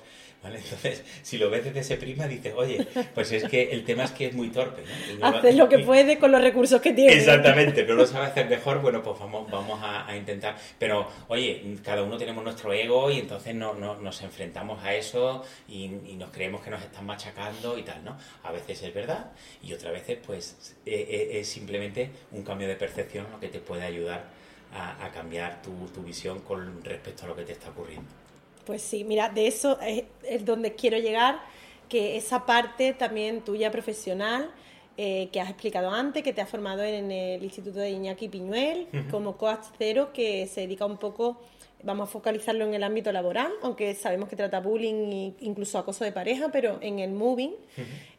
Entonces, 0.52 1.02
si 1.22 1.38
lo 1.38 1.50
ves 1.50 1.64
desde 1.64 1.80
ese 1.80 1.96
prisma, 1.96 2.26
dices, 2.26 2.52
oye, 2.56 2.86
pues 3.14 3.32
es 3.32 3.44
que 3.44 3.70
el 3.72 3.84
tema 3.84 4.04
es 4.04 4.12
que 4.12 4.26
es 4.26 4.34
muy 4.34 4.48
torpe. 4.48 4.82
¿no? 5.18 5.26
Hace 5.26 5.52
lo, 5.54 5.68
que 5.68 5.78
puede 5.78 6.18
con 6.18 6.32
los 6.32 6.42
recursos 6.42 6.80
que 6.80 6.92
tiene. 6.92 7.14
Exactamente, 7.14 7.84
no 7.84 7.94
lo 7.94 8.06
sabe 8.06 8.26
hacer 8.26 8.48
mejor, 8.48 8.80
bueno, 8.80 9.02
pues 9.02 9.18
vamos, 9.18 9.50
vamos 9.50 9.80
a, 9.82 10.14
intentar. 10.16 10.56
Pero, 10.78 11.08
oye, 11.28 11.78
cada 11.82 12.02
uno 12.02 12.16
tenemos 12.16 12.44
nuestro 12.44 12.72
ego 12.72 13.10
y 13.10 13.18
entonces 13.18 13.54
no, 13.54 13.74
nos 13.74 14.22
enfrentamos 14.22 14.82
a 14.84 14.94
eso 14.94 15.44
y, 15.68 15.88
nos 16.14 16.30
creemos 16.30 16.62
que 16.62 16.70
nos 16.70 16.82
están 16.82 17.06
machacando 17.06 17.76
y 17.76 17.82
tal, 17.82 18.04
¿no? 18.04 18.16
A 18.44 18.52
veces 18.52 18.82
es 18.82 18.94
verdad 18.94 19.32
y 19.62 19.72
otras 19.72 19.92
veces, 19.92 20.18
pues, 20.24 20.76
eh, 20.86 21.06
eh, 21.08 21.40
es 21.40 21.48
simplemente 21.48 22.10
un 22.32 22.42
cambio 22.42 22.68
de 22.68 22.76
percepción 22.76 23.26
lo 23.32 23.40
que 23.40 23.48
te 23.48 23.58
puede 23.58 23.82
ayudar 23.82 24.24
a, 24.72 25.08
cambiar 25.10 25.62
tu, 25.62 25.86
tu 25.94 26.02
visión 26.02 26.40
con 26.40 26.82
respecto 26.82 27.24
a 27.24 27.28
lo 27.28 27.36
que 27.36 27.44
te 27.44 27.52
está 27.52 27.70
ocurriendo. 27.70 28.23
Pues 28.64 28.82
sí, 28.82 29.04
mira, 29.04 29.28
de 29.28 29.46
eso 29.46 29.78
es, 29.80 30.44
donde 30.44 30.74
quiero 30.74 30.98
llegar, 30.98 31.40
que 31.88 32.16
esa 32.16 32.46
parte 32.46 32.92
también 32.94 33.42
tuya 33.42 33.70
profesional, 33.70 34.50
eh, 34.96 35.28
que 35.32 35.40
has 35.40 35.50
explicado 35.50 35.90
antes, 35.90 36.22
que 36.22 36.32
te 36.32 36.40
has 36.40 36.48
formado 36.48 36.82
en 36.82 37.10
el 37.10 37.42
Instituto 37.42 37.78
de 37.78 37.90
Iñaki 37.90 38.28
Piñuel, 38.28 38.86
como 39.10 39.36
coach 39.36 39.64
cero, 39.76 40.10
que 40.14 40.46
se 40.46 40.62
dedica 40.62 40.86
un 40.86 40.96
poco, 40.96 41.40
vamos 41.82 42.08
a 42.08 42.12
focalizarlo 42.12 42.64
en 42.64 42.72
el 42.72 42.82
ámbito 42.82 43.12
laboral, 43.12 43.52
aunque 43.62 43.94
sabemos 43.94 44.28
que 44.28 44.36
trata 44.36 44.60
bullying 44.60 45.12
e 45.12 45.34
incluso 45.40 45.78
acoso 45.78 46.04
de 46.04 46.12
pareja, 46.12 46.48
pero 46.50 46.78
en 46.80 47.00
el 47.00 47.12
moving. 47.12 47.52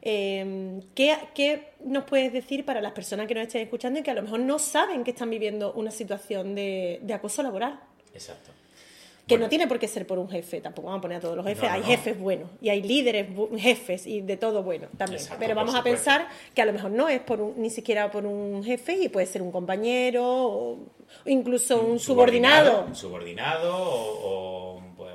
Em, 0.02 0.82
¿qué, 0.94 1.70
nos 1.84 2.04
puedes 2.04 2.32
decir 2.32 2.66
para 2.66 2.82
las 2.82 2.92
personas 2.92 3.26
que 3.28 3.34
nos 3.34 3.48
estén 3.48 3.64
escuchando 3.64 4.00
y 4.00 4.04
que 4.04 4.12
a 4.12 4.16
lo 4.16 4.22
mejor 4.22 4.42
no 4.42 4.60
saben 4.60 5.04
que 5.04 5.12
están 5.12 5.32
viviendo 5.32 5.74
una 5.74 5.90
situación 5.90 6.54
de 6.54 7.14
acoso 7.14 7.42
laboral? 7.42 7.80
Exacto. 8.14 8.52
Que 9.28 9.38
no 9.40 9.50
tiene 9.50 9.68
por 9.68 9.80
qué 9.80 9.88
ser 9.88 10.06
por 10.06 10.20
un 10.20 10.30
jefe, 10.30 10.62
tampoco 10.62 10.88
vamos 10.88 11.00
a 11.00 11.02
poner 11.02 11.18
a 11.18 11.22
todos 11.22 11.36
los 11.36 11.46
jefes. 11.46 11.70
hay 11.70 11.82
jefes 11.82 12.20
buenos 12.20 12.50
y 12.62 12.70
hay 12.70 12.84
líderes 12.84 13.28
jefes 13.58 14.06
y 14.06 14.22
de 14.22 14.38
todo 14.38 14.62
bueno 14.62 14.88
también. 14.98 15.22
Pero 15.40 15.56
vamos 15.56 15.74
a 15.74 15.82
pensar 15.82 16.28
que 16.54 16.62
a 16.62 16.66
lo 16.66 16.74
mejor 16.74 16.92
no 16.92 17.10
es 17.10 17.22
por 17.22 17.40
ni 17.58 17.70
siquiera 17.72 18.12
por 18.12 18.26
un 18.26 18.64
jefe 18.64 18.94
y 18.94 19.10
puede 19.10 19.26
ser 19.26 19.42
un 19.42 19.52
compañero 19.52 20.24
o 20.26 20.80
incluso 21.26 21.82
un, 21.82 22.00
subordinado. 22.00 22.86
Un 22.86 22.96
subordinado 22.96 23.74
o, 23.76 24.82
pues, 24.96 25.14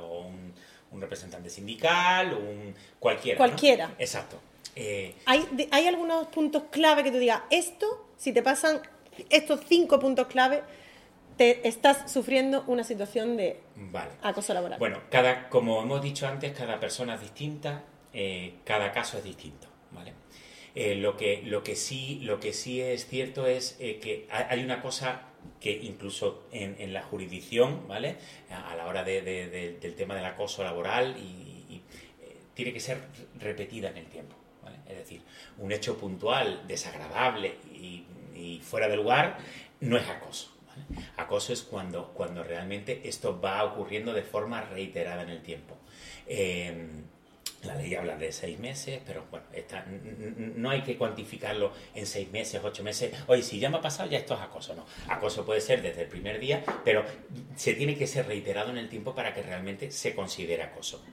un, 0.92 1.00
representante 1.00 1.48
sindical, 1.48 2.34
un 2.34 2.74
cualquiera. 2.98 3.38
Cualquiera. 3.38 3.94
Exacto. 3.98 4.36
Eh, 4.76 5.14
¿Hay, 5.26 5.46
¿Hay 5.70 5.86
algunos 5.86 6.26
puntos 6.26 6.64
clave 6.70 7.02
que 7.02 7.10
tú 7.10 7.18
digas, 7.18 7.40
esto, 7.50 8.06
si 8.18 8.32
te 8.32 8.42
pasan 8.42 8.80
estos 9.28 9.60
cinco 9.66 9.98
puntos 9.98 10.26
clave, 10.26 10.62
estás 11.38 12.10
sufriendo 12.10 12.64
una 12.66 12.84
situación 12.84 13.36
de 13.36 13.60
acoso 14.22 14.54
laboral. 14.54 14.78
Bueno, 14.78 15.00
cada, 15.10 15.48
como 15.48 15.82
hemos 15.82 16.02
dicho 16.02 16.26
antes, 16.26 16.52
cada 16.52 16.78
persona 16.78 17.14
es 17.14 17.20
distinta, 17.22 17.84
eh, 18.12 18.54
cada 18.64 18.92
caso 18.92 19.18
es 19.18 19.24
distinto, 19.24 19.68
¿vale? 19.92 20.14
Eh, 20.74 20.94
lo, 20.94 21.16
que, 21.16 21.42
lo, 21.44 21.62
que 21.62 21.74
sí, 21.76 22.20
lo 22.22 22.38
que 22.38 22.52
sí 22.52 22.80
es 22.80 23.06
cierto 23.06 23.46
es 23.46 23.76
eh, 23.80 23.98
que 23.98 24.28
hay 24.30 24.62
una 24.62 24.80
cosa 24.80 25.22
que 25.58 25.72
incluso 25.72 26.44
en, 26.52 26.92
la 26.92 27.02
jurisdicción, 27.02 27.88
¿vale? 27.88 28.16
A, 28.50 28.74
la 28.76 28.86
hora 28.86 29.04
del 29.04 29.94
tema 29.96 30.14
del 30.14 30.24
acoso 30.24 30.62
laboral 30.62 31.16
y, 31.18 31.46
tiene 32.52 32.74
que 32.74 32.80
ser 32.80 32.98
repetida 33.38 33.88
en 33.88 33.96
el 33.96 34.06
tiempo, 34.06 34.34
¿vale? 34.62 34.76
Es 34.86 34.98
decir, 34.98 35.22
un 35.56 35.72
hecho 35.72 35.96
puntual, 35.96 36.66
desagradable 36.66 37.54
y 37.72 38.60
fuera 38.62 38.86
de 38.86 38.96
lugar 38.96 39.38
no 39.80 39.96
es 39.96 40.06
acoso. 40.08 40.59
Acoso 41.16 41.52
es 41.52 41.62
cuando, 41.62 42.12
cuando 42.14 42.42
realmente 42.42 43.02
esto 43.04 43.40
va 43.40 43.64
ocurriendo 43.64 44.12
de 44.12 44.22
forma 44.22 44.62
reiterada 44.62 45.22
en 45.22 45.30
el 45.30 45.42
tiempo. 45.42 45.76
Em, 46.26 47.04
la 47.64 47.74
ley 47.74 47.94
habla 47.94 48.16
de 48.16 48.32
seis 48.32 48.58
meses, 48.58 49.00
pero 49.06 49.26
bueno, 49.30 49.44
no 50.56 50.70
hay 50.70 50.82
que 50.82 50.96
cuantificarlo 50.96 51.72
en 51.94 52.06
seis 52.06 52.30
meses, 52.30 52.60
ocho 52.64 52.82
meses. 52.82 53.12
Oye, 53.26 53.42
si 53.42 53.58
ya 53.58 53.68
me 53.68 53.76
ha 53.76 53.80
pasado, 53.82 54.08
ya 54.08 54.18
esto 54.18 54.34
es 54.34 54.40
acoso. 54.40 54.74
No, 54.74 54.86
acoso 55.08 55.44
puede 55.44 55.60
ser 55.60 55.82
desde 55.82 56.02
el 56.02 56.08
primer 56.08 56.40
día, 56.40 56.64
pero 56.84 57.04
se 57.56 57.74
tiene 57.74 57.96
que 57.96 58.06
ser 58.06 58.26
reiterado 58.26 58.70
en 58.70 58.78
el 58.78 58.88
tiempo 58.88 59.14
para 59.14 59.34
que 59.34 59.42
realmente 59.42 59.90
se 59.90 60.14
considere 60.14 60.62
acoso. 60.62 61.04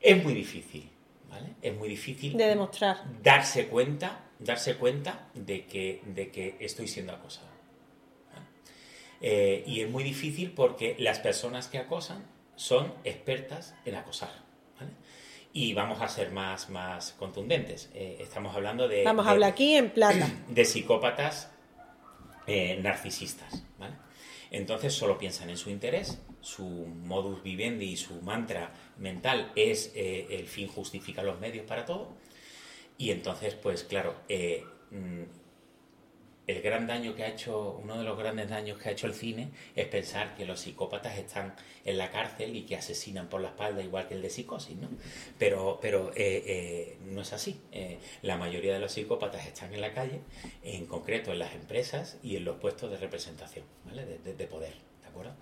Es 0.00 0.22
muy 0.22 0.34
difícil, 0.34 0.90
¿vale? 1.30 1.50
Es 1.62 1.74
muy 1.74 1.88
difícil 1.88 2.36
de 2.36 2.46
demostrar. 2.46 3.04
Darse 3.22 3.68
cuenta, 3.68 4.24
darse 4.40 4.74
cuenta 4.74 5.28
de 5.34 5.66
que, 5.66 6.02
de 6.06 6.30
que 6.30 6.56
estoy 6.58 6.88
siendo 6.88 7.12
acosado. 7.12 7.51
Eh, 9.22 9.62
y 9.66 9.80
es 9.80 9.88
muy 9.88 10.02
difícil 10.02 10.50
porque 10.50 10.96
las 10.98 11.20
personas 11.20 11.68
que 11.68 11.78
acosan 11.78 12.24
son 12.56 12.92
expertas 13.04 13.74
en 13.84 13.94
acosar. 13.94 14.30
Y 15.52 15.74
vamos 15.74 16.00
a 16.00 16.08
ser 16.08 16.32
más, 16.32 16.70
más 16.70 17.12
contundentes. 17.12 17.90
Eh, 17.94 18.16
estamos 18.20 18.54
hablando 18.56 18.88
de... 18.88 19.04
Vamos 19.04 19.26
a 19.26 19.30
hablar 19.30 19.50
aquí 19.50 19.74
en 19.74 19.90
plata. 19.90 20.28
De 20.48 20.64
psicópatas 20.64 21.50
eh, 22.46 22.78
narcisistas. 22.82 23.64
Entonces 24.50 24.92
solo 24.92 25.16
piensan 25.16 25.48
en 25.48 25.56
su 25.56 25.70
interés, 25.70 26.20
su 26.42 26.66
modus 26.66 27.42
vivendi 27.42 27.86
y 27.86 27.96
su 27.96 28.20
mantra 28.20 28.70
mental 28.98 29.50
es 29.56 29.92
el 29.94 30.46
fin 30.46 30.68
justifica 30.68 31.22
los 31.22 31.40
medios 31.40 31.64
para 31.64 31.86
todo. 31.86 32.12
Y 32.98 33.12
entonces, 33.12 33.54
pues 33.54 33.82
claro, 33.82 34.14
mm, 34.90 35.22
el 36.52 36.62
gran 36.62 36.86
daño 36.86 37.14
que 37.14 37.24
ha 37.24 37.28
hecho, 37.28 37.80
uno 37.82 37.98
de 37.98 38.04
los 38.04 38.18
grandes 38.18 38.48
daños 38.48 38.78
que 38.78 38.88
ha 38.88 38.92
hecho 38.92 39.06
el 39.06 39.14
cine 39.14 39.50
es 39.74 39.86
pensar 39.86 40.34
que 40.36 40.44
los 40.44 40.60
psicópatas 40.60 41.18
están 41.18 41.54
en 41.84 41.98
la 41.98 42.10
cárcel 42.10 42.54
y 42.54 42.62
que 42.62 42.76
asesinan 42.76 43.28
por 43.28 43.40
la 43.40 43.48
espalda 43.48 43.82
igual 43.82 44.06
que 44.08 44.14
el 44.14 44.22
de 44.22 44.30
psicosis, 44.30 44.76
¿no? 44.76 44.88
Pero, 45.38 45.78
pero 45.80 46.12
eh, 46.14 46.42
eh, 46.46 46.98
no 47.06 47.22
es 47.22 47.32
así. 47.32 47.60
Eh, 47.72 47.98
la 48.22 48.36
mayoría 48.36 48.74
de 48.74 48.80
los 48.80 48.92
psicópatas 48.92 49.46
están 49.46 49.72
en 49.74 49.80
la 49.80 49.92
calle, 49.92 50.20
en 50.62 50.86
concreto 50.86 51.32
en 51.32 51.38
las 51.38 51.54
empresas 51.54 52.18
y 52.22 52.36
en 52.36 52.44
los 52.44 52.56
puestos 52.58 52.90
de 52.90 52.98
representación, 52.98 53.64
¿vale? 53.84 54.04
De, 54.04 54.46
poder, 54.46 54.74
¿de 55.02 55.08
acuerdo? 55.08 55.34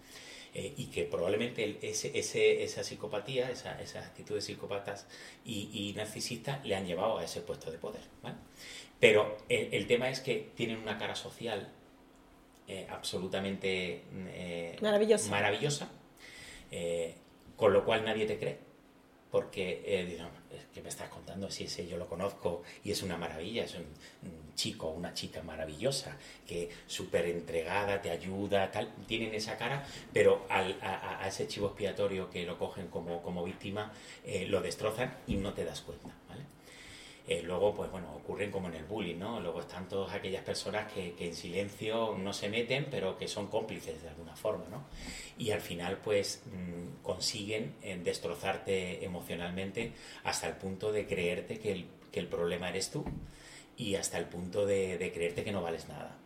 y 0.52 0.86
que 0.86 1.04
probablemente 1.04 1.78
ese, 1.80 2.18
ese, 2.18 2.64
esa 2.64 2.82
psicopatía, 2.82 3.50
esa, 3.50 3.80
esas 3.80 4.04
actitudes 4.04 4.44
psicópatas 4.44 5.06
y, 5.44 5.70
y 5.72 5.92
narcisistas 5.92 6.66
le 6.66 6.74
han 6.74 6.86
llevado 6.86 7.18
a 7.18 7.24
ese 7.24 7.40
puesto 7.40 7.70
de 7.70 7.78
poder, 7.78 8.02
¿vale? 8.20 8.34
Pero 9.00 9.38
el, 9.48 9.86
tema 9.86 10.10
es 10.10 10.20
que 10.20 10.50
tienen 10.54 10.76
una 10.78 10.98
cara 10.98 11.16
social 11.16 11.72
eh, 12.68 12.86
absolutamente 12.90 14.02
eh, 14.12 14.76
maravillosa, 15.30 15.88
eh, 16.70 17.14
con 17.56 17.72
lo 17.72 17.82
cual 17.84 18.04
nadie 18.04 18.26
te 18.26 18.38
cree, 18.38 18.58
porque 19.30 20.20
es 20.50 20.66
que 20.74 20.82
me 20.82 20.90
estás 20.90 21.08
contando 21.08 21.50
si 21.50 21.64
ese 21.64 21.86
yo 21.86 21.96
lo 21.96 22.08
conozco 22.08 22.62
y 22.84 22.90
es 22.90 23.02
una 23.02 23.16
maravilla, 23.16 23.64
es 23.64 23.74
un, 23.74 23.86
chico 24.54 24.88
o 24.88 24.92
una 24.92 25.14
chica 25.14 25.42
maravillosa, 25.42 26.18
que 26.46 26.68
súper 26.86 27.24
entregada, 27.24 28.02
te 28.02 28.10
ayuda, 28.10 28.70
tal, 28.70 28.92
tienen 29.06 29.32
esa 29.32 29.56
cara, 29.56 29.86
pero 30.12 30.44
a, 30.50 31.26
ese 31.26 31.48
chivo 31.48 31.68
expiatorio 31.68 32.28
que 32.28 32.44
lo 32.44 32.58
cogen 32.58 32.88
como, 32.88 33.22
como 33.22 33.42
víctima, 33.42 33.90
lo 34.48 34.60
destrozan 34.60 35.16
y 35.26 35.36
no 35.36 35.54
te 35.54 35.64
das 35.64 35.80
cuenta, 35.80 36.10
¿vale? 36.28 36.42
Eh, 37.26 37.42
luego, 37.42 37.74
pues 37.74 37.90
bueno, 37.90 38.12
ocurren 38.14 38.50
como 38.50 38.68
en 38.68 38.74
el 38.74 38.84
bullying, 38.84 39.18
¿no? 39.18 39.40
Luego 39.40 39.60
están 39.60 39.88
todas 39.88 40.14
aquellas 40.14 40.42
personas 40.42 40.92
que, 40.92 41.14
en 41.18 41.34
silencio 41.34 42.16
no 42.18 42.32
se 42.32 42.48
meten, 42.48 42.88
pero 42.90 43.16
que 43.16 43.28
son 43.28 43.48
cómplices 43.48 44.02
de 44.02 44.08
alguna 44.08 44.34
forma, 44.34 44.64
¿no? 44.70 44.84
Y 45.38 45.50
al 45.50 45.60
final, 45.60 45.98
pues 45.98 46.42
mm, 46.46 47.02
consiguen 47.02 47.74
eh, 47.82 48.00
destrozarte 48.02 49.04
emocionalmente 49.04 49.92
hasta 50.24 50.48
el 50.48 50.56
punto 50.56 50.92
de 50.92 51.06
creerte 51.06 51.58
que 51.58 51.72
el, 51.72 51.86
que 52.10 52.20
el 52.20 52.26
problema 52.26 52.68
eres 52.68 52.90
tú 52.90 53.04
y 53.76 53.94
hasta 53.94 54.18
el 54.18 54.26
punto 54.26 54.66
de, 54.66 54.98
de 54.98 55.12
creerte 55.12 55.44
que 55.44 55.52
no 55.52 55.62
vales 55.62 55.88
nada. 55.88 56.18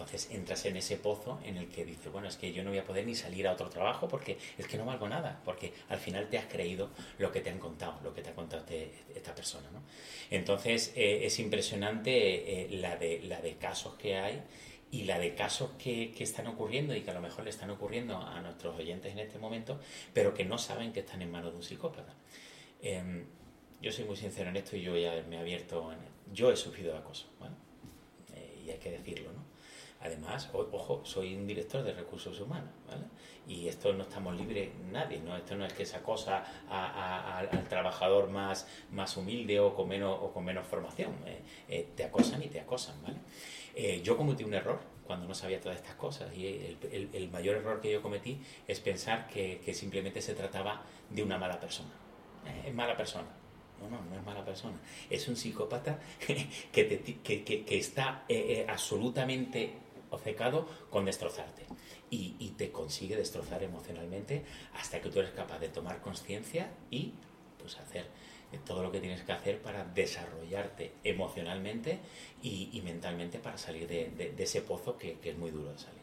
Entonces 0.00 0.30
entras 0.30 0.64
en 0.64 0.78
ese 0.78 0.96
pozo 0.96 1.38
en 1.44 1.58
el 1.58 1.68
que 1.68 1.84
dices, 1.84 2.10
bueno, 2.10 2.26
es 2.26 2.36
que 2.36 2.54
yo 2.54 2.64
no 2.64 2.70
voy 2.70 2.78
a 2.78 2.84
poder 2.84 3.04
ni 3.04 3.14
salir 3.14 3.46
a 3.46 3.52
otro 3.52 3.68
trabajo 3.68 4.08
porque 4.08 4.38
es 4.56 4.66
que 4.66 4.78
no 4.78 4.86
valgo 4.86 5.06
nada, 5.06 5.42
porque 5.44 5.74
al 5.90 5.98
final 5.98 6.30
te 6.30 6.38
has 6.38 6.46
creído 6.46 6.88
lo 7.18 7.30
que 7.30 7.42
te 7.42 7.50
han 7.50 7.58
contado, 7.58 8.00
lo 8.02 8.14
que 8.14 8.22
te 8.22 8.30
ha 8.30 8.34
contado 8.34 8.62
este, 8.62 8.94
esta 9.14 9.34
persona. 9.34 9.68
¿no? 9.70 9.82
Entonces 10.30 10.94
eh, 10.96 11.26
es 11.26 11.38
impresionante 11.38 12.62
eh, 12.62 12.68
la, 12.78 12.96
de, 12.96 13.20
la 13.24 13.42
de 13.42 13.56
casos 13.56 13.92
que 13.96 14.16
hay 14.16 14.42
y 14.90 15.04
la 15.04 15.18
de 15.18 15.34
casos 15.34 15.72
que, 15.78 16.12
que, 16.12 16.24
están 16.24 16.46
ocurriendo 16.46 16.96
y 16.96 17.02
que 17.02 17.10
a 17.10 17.14
lo 17.14 17.20
mejor 17.20 17.44
le 17.44 17.50
están 17.50 17.68
ocurriendo 17.68 18.16
a 18.16 18.40
nuestros 18.40 18.78
oyentes 18.78 19.12
en 19.12 19.18
este 19.18 19.38
momento, 19.38 19.78
pero 20.14 20.32
que 20.32 20.46
no 20.46 20.56
saben 20.56 20.94
que 20.94 21.00
están 21.00 21.20
en 21.20 21.30
manos 21.30 21.52
de 21.52 21.58
un 21.58 21.62
psicópata. 21.62 22.14
Em, 22.80 23.26
yo 23.82 23.92
soy 23.92 24.06
muy 24.06 24.16
sincero 24.16 24.48
en 24.48 24.56
esto 24.56 24.76
y 24.76 24.80
yo 24.80 24.96
ya 24.96 25.22
me 25.28 25.36
he 25.36 25.38
abierto. 25.40 25.92
yo 26.32 26.50
he 26.50 26.56
sufrido 26.56 26.96
acoso, 26.96 27.26
¿vale? 27.38 27.54
Eh, 28.34 28.62
y 28.64 28.70
hay 28.70 28.78
que 28.78 28.90
decirlo, 28.90 29.30
¿no? 29.32 29.49
Además, 30.02 30.48
ojo, 30.54 31.02
soy 31.04 31.34
un 31.34 31.46
director 31.46 31.82
de 31.82 31.92
recursos 31.92 32.40
humanos, 32.40 32.70
¿vale? 32.88 33.04
Y 33.46 33.68
esto 33.68 33.92
no 33.92 34.04
estamos 34.04 34.34
libres 34.34 34.70
nadie, 34.90 35.20
¿no? 35.20 35.36
Esto 35.36 35.56
no 35.56 35.66
es 35.66 35.74
que 35.74 35.84
se 35.84 35.96
acosa 35.96 36.42
al 36.70 37.68
trabajador 37.68 38.30
más, 38.30 38.66
más 38.92 39.14
humilde 39.18 39.60
o 39.60 39.74
con 39.74 39.88
menos, 39.88 40.18
o 40.22 40.32
con 40.32 40.44
menos 40.44 40.66
formación. 40.66 41.12
¿eh? 41.26 41.42
Eh, 41.68 41.88
te 41.94 42.04
acosan 42.04 42.42
y 42.42 42.46
te 42.46 42.60
acosan, 42.60 43.02
¿vale? 43.02 43.16
Eh, 43.74 44.00
yo 44.02 44.16
cometí 44.16 44.42
un 44.42 44.54
error 44.54 44.80
cuando 45.06 45.26
no 45.26 45.34
sabía 45.34 45.60
todas 45.60 45.76
estas 45.76 45.96
cosas 45.96 46.34
y 46.34 46.46
el, 47.12 47.28
mayor 47.30 47.56
error 47.56 47.80
que 47.80 47.92
yo 47.92 48.00
cometí 48.00 48.40
es 48.66 48.80
pensar 48.80 49.28
que, 49.28 49.60
simplemente 49.74 50.22
se 50.22 50.34
trataba 50.34 50.82
de 51.10 51.22
una 51.22 51.36
mala 51.36 51.60
persona. 51.60 51.90
es 52.64 52.72
mala 52.72 52.96
persona. 52.96 53.28
No, 53.80 53.88
no, 53.90 54.02
no 54.04 54.16
es 54.16 54.24
mala 54.24 54.44
persona. 54.44 54.78
Es 55.10 55.26
un 55.28 55.36
psicópata 55.36 55.98
que, 56.26 56.48
que, 56.72 57.44
que 57.44 57.78
está 57.78 58.24
absolutamente 58.68 59.89
obcecado 60.10 60.66
con 60.90 61.04
destrozarte. 61.04 61.64
Y, 62.10 62.34
y, 62.38 62.50
te 62.50 62.72
consigue 62.72 63.16
destrozar 63.16 63.62
emocionalmente 63.62 64.44
hasta 64.74 65.00
que 65.00 65.10
tú 65.10 65.20
eres 65.20 65.30
capaz 65.30 65.58
de 65.60 65.68
tomar 65.68 66.00
conciencia 66.00 66.70
y 66.90 67.12
pues 67.58 67.78
hacer 67.78 68.06
todo 68.58 68.82
lo 68.82 68.90
que 68.90 69.00
tienes 69.00 69.22
que 69.22 69.32
hacer 69.32 69.62
para 69.62 69.84
desarrollarte 69.84 70.92
emocionalmente 71.04 72.00
y, 72.42 72.80
mentalmente 72.84 73.38
para 73.38 73.56
salir 73.56 73.86
de, 73.86 74.34
ese 74.38 74.62
pozo 74.62 74.96
que, 74.96 75.18
es 75.22 75.38
muy 75.38 75.50
duro 75.50 75.72
de 75.72 75.78
salir. 75.78 76.00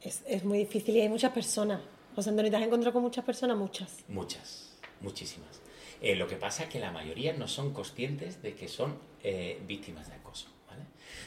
Es, 0.00 0.22
es, 0.26 0.44
muy 0.44 0.58
difícil 0.58 0.96
y 0.96 1.00
hay 1.02 1.08
muchas 1.08 1.32
personas. 1.32 1.80
José 2.14 2.30
Antonio, 2.30 2.50
¿te 2.50 2.56
has 2.56 2.64
encontrado 2.64 2.92
con 2.92 3.02
muchas 3.02 3.24
personas? 3.24 3.56
Muchas. 3.56 4.04
Muchas, 4.08 4.76
muchísimas. 5.00 5.60
Eh, 6.00 6.16
lo 6.16 6.26
que 6.26 6.36
pasa 6.36 6.64
es 6.64 6.68
que 6.68 6.80
la 6.80 6.90
mayoría 6.90 7.32
no 7.32 7.46
son 7.46 7.72
conscientes 7.72 8.42
de 8.42 8.54
que 8.54 8.66
son 8.66 8.98
eh, 9.22 9.62
víctimas 9.66 10.08
de 10.08 10.16
acoso 10.16 10.51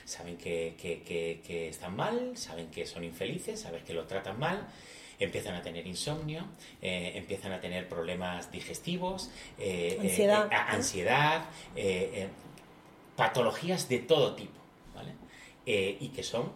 saben 0.06 0.38
que, 0.38 0.76
que, 0.78 1.68
están 1.68 1.96
mal, 1.96 2.38
saben 2.38 2.68
que 2.68 2.86
son 2.86 3.04
infelices, 3.04 3.60
saben 3.60 3.84
que 3.84 3.94
lo 3.94 4.06
tratan 4.06 4.40
mal, 4.40 4.68
empiezan 5.20 5.56
a 5.56 5.62
tener 5.62 5.86
insomnio, 5.88 6.46
eh, 6.82 7.14
empiezan 7.16 7.52
a 7.52 7.60
tener 7.60 7.90
problemas 7.90 8.52
digestivos, 8.52 9.32
eh, 9.58 9.98
ansiedad, 10.00 10.48
eh, 10.52 10.56
ansiedad 10.56 11.46
patologías 13.16 13.90
de 13.90 14.00
todo 14.00 14.36
tipo, 14.36 14.60
¿vale? 14.94 15.14
y 15.66 16.10
que 16.10 16.22
son 16.22 16.52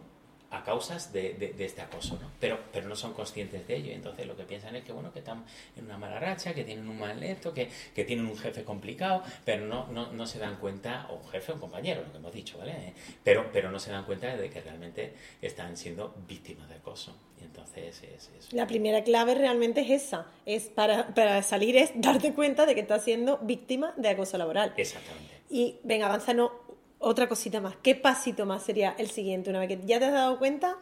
a 0.52 0.64
causas 0.64 1.14
de, 1.14 1.34
de, 1.34 1.66
este 1.66 1.82
acoso, 1.82 2.18
¿no? 2.20 2.32
Pero, 2.40 2.60
pero 2.74 2.88
no 2.88 2.96
son 2.96 3.14
conscientes 3.14 3.68
de 3.68 3.76
ello. 3.76 3.92
Entonces 3.92 4.26
lo 4.26 4.36
que 4.36 4.44
piensan 4.44 4.76
es 4.76 4.84
que, 4.84 4.92
bueno, 4.92 5.14
que 5.14 5.20
están 5.20 5.46
en 5.78 5.86
una 5.86 5.98
mala 5.98 6.20
racha, 6.20 6.54
que 6.54 6.64
tienen 6.64 6.88
un 6.88 6.98
mal 6.98 7.20
neto, 7.20 7.54
que, 7.54 7.70
que 7.94 8.04
tienen 8.04 8.26
un 8.26 8.38
jefe 8.38 8.64
complicado, 8.64 9.24
pero 9.46 9.66
no, 9.66 9.88
no, 9.88 10.12
no, 10.12 10.26
se 10.26 10.40
dan 10.40 10.56
cuenta, 10.58 11.08
o 11.10 11.16
un 11.18 11.28
jefe 11.30 11.52
o 11.52 11.56
un 11.56 11.62
compañero, 11.62 12.02
lo 12.02 12.12
que 12.12 12.18
hemos 12.18 12.34
dicho, 12.34 12.58
¿vale? 12.58 12.94
Pero, 13.24 13.52
pero 13.54 13.72
no 13.72 13.80
se 13.80 13.92
dan 13.92 14.06
cuenta 14.06 14.36
de 14.36 14.50
que 14.50 14.62
realmente 14.62 15.14
están 15.42 15.78
siendo 15.78 16.16
víctimas 16.28 16.68
de 16.70 16.76
acoso. 16.76 17.16
Y 17.40 17.44
entonces 17.44 18.02
es, 18.04 18.30
es... 18.38 18.54
La 18.54 18.66
primera 18.66 19.04
clave 19.04 19.36
realmente 19.36 19.82
es 19.82 20.04
esa, 20.04 20.26
es 20.46 20.64
para, 20.64 21.14
para 21.14 21.44
salir 21.44 21.78
es 21.78 21.92
darte 21.96 22.34
cuenta 22.34 22.66
de 22.66 22.74
que 22.74 22.82
estás 22.82 23.04
siendo 23.04 23.38
víctima 23.38 23.94
de 23.98 24.10
acoso 24.10 24.38
laboral. 24.38 24.74
Exactamente. 24.78 25.36
Y 25.50 25.78
venga, 25.84 26.08
avanza 26.08 26.34
no 26.34 26.69
otra 27.00 27.28
cosita 27.28 27.62
más. 27.62 27.76
¿Qué 27.78 27.96
pasito 27.96 28.46
más 28.46 28.64
sería 28.64 28.92
el 28.98 29.10
siguiente? 29.10 29.50
Una 29.50 29.60
vez 29.60 29.70
que 29.70 29.86
ya 29.86 30.00
te 30.00 30.06
has 30.06 30.14
dado 30.14 30.38
cuenta, 30.38 30.78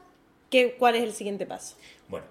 ¿qué, 0.49 0.75
¿cuál 0.77 0.95
es 0.95 1.03
el 1.03 1.13
siguiente 1.13 1.45
paso? 1.45 1.77
Bueno, 2.09 2.25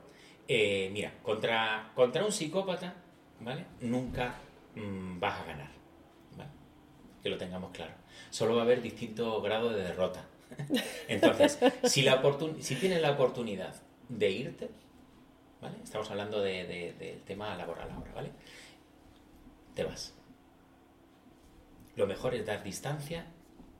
eh, 0.48 0.90
mira, 0.92 1.12
contra, 1.22 1.92
contra 1.94 2.24
un 2.24 2.32
psicópata, 2.32 2.94
¿vale? 3.40 3.64
Nunca 3.80 4.34
mm, 4.74 5.18
vas 5.18 5.40
a 5.40 5.44
ganar, 5.44 5.70
¿vale? 6.36 6.50
Que 7.22 7.28
lo 7.28 7.38
tengamos 7.38 7.70
claro. 7.70 7.94
Solo 8.30 8.56
va 8.56 8.62
a 8.62 8.64
haber 8.64 8.82
distintos 8.82 9.42
grados 9.42 9.74
de 9.74 9.82
derrota. 9.82 10.24
Entonces, 11.08 11.58
si, 11.84 12.02
tienes 12.76 13.00
la 13.00 13.12
oportunidad 13.12 13.74
de 14.08 14.30
irte, 14.30 14.70
¿vale? 15.60 15.76
Estamos 15.82 16.10
hablando 16.10 16.40
del 16.40 17.22
tema 17.24 17.56
laboral 17.56 17.90
ahora, 17.90 18.12
¿vale? 18.14 18.30
Te 19.74 19.84
vas. 19.84 20.12
Lo 21.96 22.06
mejor 22.06 22.34
es 22.34 22.44
dar 22.44 22.62
distancia 22.62 23.26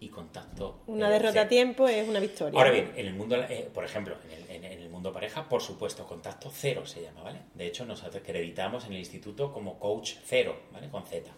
y 0.00 0.09
contacto. 0.09 0.80
Una 0.87 1.09
derrota 1.09 1.42
a 1.42 1.48
tiempo 1.48 1.88
es 1.88 2.09
una 2.09 2.20
victoria. 2.20 2.59
Ahora 2.59 2.70
bien, 2.70 2.92
en 2.96 3.06
el 3.06 3.14
mundo, 3.14 3.37
eh, 3.37 3.70
por 3.72 3.85
ejemplo, 3.85 4.16
en 4.48 4.64
el, 4.64 4.88
mundo 4.90 5.12
pareja, 5.12 5.48
por 5.48 5.61
supuesto, 5.61 6.06
contacto 6.06 6.50
cero 6.50 6.87
se 6.87 7.02
llama, 7.02 7.22
¿vale? 7.22 7.40
De 7.54 7.66
hecho, 7.66 7.85
nos 7.85 8.02
acreditamos 8.02 8.87
en 8.87 8.92
el 8.92 8.98
instituto 8.98 9.52
como 9.52 9.78
coach 9.78 10.14
cero, 10.24 10.59
¿vale? 10.72 10.88
Con 10.88 11.04
Z. 11.04 11.30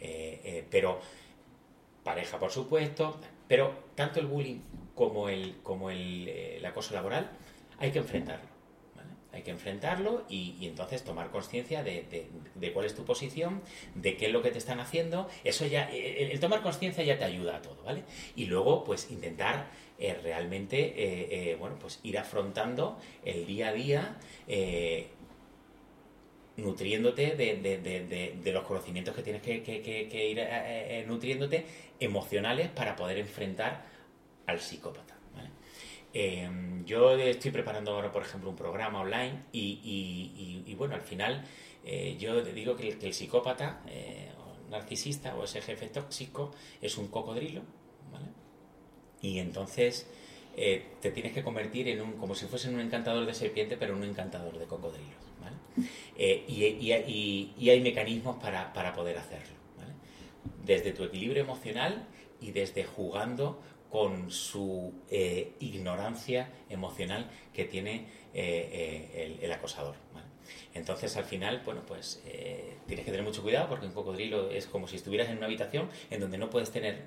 Eh, 0.00 0.40
eh, 0.44 0.66
pero 0.70 1.00
pareja, 2.02 2.38
por 2.38 2.50
supuesto, 2.50 3.18
pero 3.46 3.74
tanto 3.94 4.20
el 4.20 4.26
bullying 4.26 4.60
como 4.94 5.28
el, 5.28 5.56
como 5.62 5.90
el 5.90 6.64
acoso 6.64 6.94
laboral 6.94 7.30
hay 7.78 7.90
que 7.90 7.98
enfrentarlo 7.98 8.53
hay 9.34 9.42
que 9.42 9.50
enfrentarlo 9.50 10.24
y, 10.28 10.56
entonces 10.62 11.02
tomar 11.02 11.30
conciencia 11.30 11.82
de, 11.82 12.28
cuál 12.72 12.86
es 12.86 12.94
tu 12.94 13.04
posición, 13.04 13.62
de 13.94 14.16
qué 14.16 14.26
es 14.26 14.32
lo 14.32 14.42
que 14.42 14.50
te 14.50 14.58
están 14.58 14.80
haciendo. 14.80 15.28
Eso 15.42 15.66
ya, 15.66 15.90
el, 15.90 16.38
tomar 16.40 16.62
conciencia 16.62 17.02
ya 17.04 17.18
te 17.18 17.24
ayuda 17.24 17.56
a 17.56 17.62
todo, 17.62 17.82
¿vale? 17.84 18.04
Y 18.36 18.46
luego, 18.46 18.84
pues 18.84 19.10
intentar 19.10 19.66
eh, 19.98 20.18
realmente, 20.22 20.78
eh, 20.78 21.52
eh, 21.52 21.56
bueno, 21.56 21.76
pues 21.80 22.00
ir 22.02 22.18
afrontando 22.18 22.98
el 23.24 23.46
día 23.46 23.68
a 23.68 23.72
día. 23.72 24.16
nutriéndote 26.56 27.34
de, 27.34 28.52
los 28.52 28.64
conocimientos 28.64 29.14
que 29.16 29.22
tienes 29.22 29.42
que 29.42 30.28
ir 30.30 31.06
nutriéndote 31.08 31.66
emocionales 31.98 32.68
para 32.68 32.94
poder 32.94 33.18
enfrentar 33.18 33.84
al 34.46 34.60
psicópata. 34.60 35.13
Em, 36.16 36.84
yo 36.84 37.16
estoy 37.16 37.50
preparando 37.50 37.90
ahora, 37.90 38.12
por 38.12 38.22
ejemplo, 38.22 38.48
un 38.48 38.54
programa 38.54 39.00
online 39.00 39.42
y, 39.52 40.72
bueno, 40.78 40.94
al 40.94 41.02
final 41.02 41.44
eh, 41.84 42.16
yo 42.18 42.40
digo 42.42 42.76
que 42.76 42.96
el, 43.00 43.12
psicópata, 43.12 43.82
eh, 43.88 44.30
narcisista 44.70 45.34
o 45.34 45.44
ese 45.44 45.60
jefe 45.60 45.88
tóxico 45.88 46.52
es 46.80 46.96
un 46.98 47.08
cocodrilo, 47.08 47.62
¿vale? 48.12 48.26
Y 49.22 49.40
entonces 49.40 50.06
eh, 50.56 50.86
te 51.00 51.10
tienes 51.10 51.32
que 51.32 51.42
convertir 51.42 51.88
en 51.88 52.00
un, 52.00 52.12
como 52.12 52.36
si 52.36 52.46
fuese 52.46 52.68
un 52.68 52.80
encantador 52.80 53.26
de 53.26 53.34
serpiente, 53.34 53.76
pero 53.76 53.96
un 53.96 54.04
encantador 54.04 54.56
de 54.56 54.66
cocodrilos, 54.66 55.18
¿vale? 55.40 55.56
Y, 56.46 56.64
y, 57.58 57.70
hay 57.70 57.80
mecanismos 57.80 58.36
para, 58.36 58.72
para 58.72 58.92
poder 58.92 59.18
hacerlo, 59.18 59.56
¿vale? 59.76 59.92
Desde 60.64 60.92
tu 60.92 61.02
equilibrio 61.02 61.42
emocional 61.42 62.06
y 62.40 62.52
desde 62.52 62.84
jugando 62.84 63.60
con 63.94 64.28
su 64.28 64.92
eh, 65.08 65.52
ignorancia 65.60 66.50
emocional 66.68 67.30
que 67.52 67.64
tiene 67.64 68.08
eh, 68.34 69.08
eh, 69.14 69.38
el, 69.40 69.52
acosador. 69.52 69.94
Entonces, 70.74 71.16
al 71.16 71.22
final, 71.24 71.62
bueno, 71.64 71.82
pues 71.86 72.20
tienes 72.88 73.04
que 73.04 73.12
tener 73.12 73.22
mucho 73.22 73.44
cuidado 73.44 73.68
porque 73.68 73.86
un 73.86 73.92
cocodrilo 73.92 74.50
es 74.50 74.66
como 74.66 74.88
si 74.88 74.96
estuvieras 74.96 75.28
en 75.28 75.36
una 75.36 75.46
habitación 75.46 75.88
en 76.10 76.18
donde 76.18 76.38
no 76.38 76.50
puedes 76.50 76.72
tener 76.72 77.04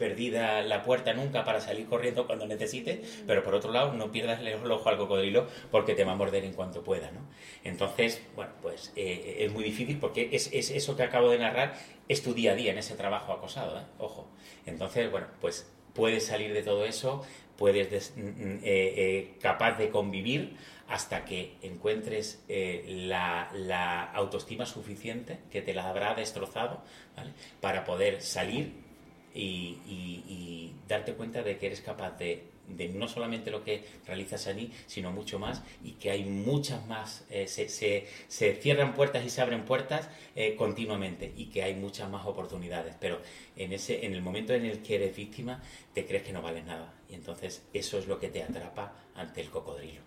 perdida 0.00 0.62
la 0.62 0.82
puerta 0.82 1.12
nunca 1.12 1.44
para 1.44 1.60
salir 1.60 1.86
corriendo 1.86 2.26
cuando 2.26 2.46
necesites, 2.46 3.22
pero 3.26 3.44
por 3.44 3.54
otro 3.54 3.70
lado 3.70 3.92
no 3.92 4.10
pierdas 4.10 4.40
el 4.40 4.72
ojo 4.72 4.88
al 4.88 4.96
cocodrilo 4.96 5.46
porque 5.70 5.94
te 5.94 6.02
va 6.04 6.12
a 6.12 6.16
morder 6.16 6.42
en 6.44 6.54
cuanto 6.54 6.82
pueda, 6.82 7.12
¿no? 7.12 7.20
Entonces, 7.62 8.20
bueno, 8.34 8.52
pues 8.62 8.92
es 8.96 9.52
muy 9.52 9.62
difícil 9.62 9.98
porque 9.98 10.30
es, 10.32 10.50
es, 10.52 10.70
eso 10.70 10.96
que 10.96 11.04
acabo 11.04 11.28
de 11.30 11.38
narrar 11.38 11.74
es 12.08 12.22
tu 12.22 12.34
día 12.34 12.52
a 12.52 12.54
día 12.56 12.72
en 12.72 12.78
ese 12.78 12.96
trabajo 12.96 13.32
acosado, 13.32 13.78
¿eh? 13.78 13.84
Ojo. 13.98 14.28
Entonces, 14.66 15.10
bueno, 15.10 15.28
pues 15.40 15.70
puedes 15.94 16.26
salir 16.26 16.52
de 16.54 16.62
todo 16.62 16.84
eso, 16.86 17.22
puedes 17.58 17.90
des- 17.90 18.14
mm, 18.16 18.20
mm, 18.22 18.58
eh, 18.64 18.94
eh, 18.96 19.34
capaz 19.40 19.76
de 19.76 19.90
convivir 19.90 20.56
hasta 20.88 21.24
que 21.24 21.54
encuentres 21.62 22.42
eh, 22.48 22.84
la, 22.88 23.50
la 23.54 24.04
autoestima 24.12 24.66
suficiente 24.66 25.38
que 25.50 25.62
te 25.62 25.72
la 25.74 25.88
habrá 25.88 26.14
destrozado 26.14 26.82
¿vale? 27.16 27.30
para 27.60 27.84
poder 27.84 28.22
salir 28.22 28.72
y, 29.34 29.78
y- 29.86 30.72
darte 30.88 31.14
cuenta 31.14 31.42
de 31.44 31.56
que 31.56 31.66
eres 31.66 31.80
capaz 31.80 32.18
de, 32.18 32.42
de 32.66 32.88
no 32.88 33.06
solamente 33.06 33.52
lo 33.52 33.62
que 33.62 33.84
realizas 34.06 34.48
allí, 34.48 34.72
sino 34.88 35.12
mucho 35.12 35.38
más 35.38 35.62
y 35.84 35.92
que 35.92 36.10
hay 36.10 36.24
muchas 36.24 36.84
más, 36.88 37.24
eh, 37.30 37.46
se, 37.46 37.68
se- 37.68 38.06
se 38.26 38.54
cierran 38.56 38.92
puertas 38.94 39.24
y 39.24 39.30
se 39.30 39.40
abren 39.40 39.64
puertas 39.64 40.08
eh, 40.34 40.56
continuamente 40.56 41.32
y 41.36 41.46
que 41.46 41.62
hay 41.62 41.74
muchas 41.74 42.10
más 42.10 42.26
oportunidades, 42.26 42.96
pero 43.00 43.20
en, 43.56 43.72
ese, 43.72 44.04
en 44.04 44.14
el 44.14 44.22
momento 44.22 44.52
en 44.52 44.64
el 44.64 44.82
que 44.82 44.96
eres 44.96 45.14
víctima 45.14 45.62
te 45.94 46.04
crees 46.06 46.24
que 46.24 46.32
no 46.32 46.42
vales 46.42 46.64
nada 46.64 46.92
y 47.08 47.14
entonces 47.14 47.62
eso 47.72 47.98
es 47.98 48.08
lo 48.08 48.18
que 48.18 48.28
te 48.30 48.42
atrapa 48.42 48.94
ante 49.14 49.40
el 49.42 49.50
cocodrilo. 49.50 50.00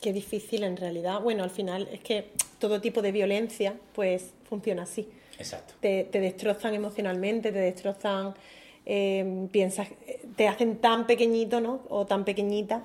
Qué 0.00 0.12
difícil 0.12 0.64
en 0.64 0.76
realidad. 0.76 1.20
Bueno, 1.22 1.42
al 1.44 1.50
final 1.50 1.88
es 1.92 2.00
que 2.00 2.32
todo 2.58 2.80
tipo 2.82 3.00
de 3.02 3.12
violencia 3.12 3.78
pues 3.94 4.34
funciona 4.44 4.82
así. 4.82 5.08
Exacto. 5.42 5.74
Te, 5.80 6.04
te 6.04 6.20
destrozan 6.20 6.74
emocionalmente, 6.74 7.52
te 7.52 7.58
destrozan, 7.58 8.34
eh, 8.86 9.46
piensas, 9.50 9.88
te 10.36 10.48
hacen 10.48 10.76
tan 10.76 11.06
pequeñito, 11.06 11.60
¿no? 11.60 11.80
O 11.88 12.06
tan 12.06 12.24
pequeñita 12.24 12.84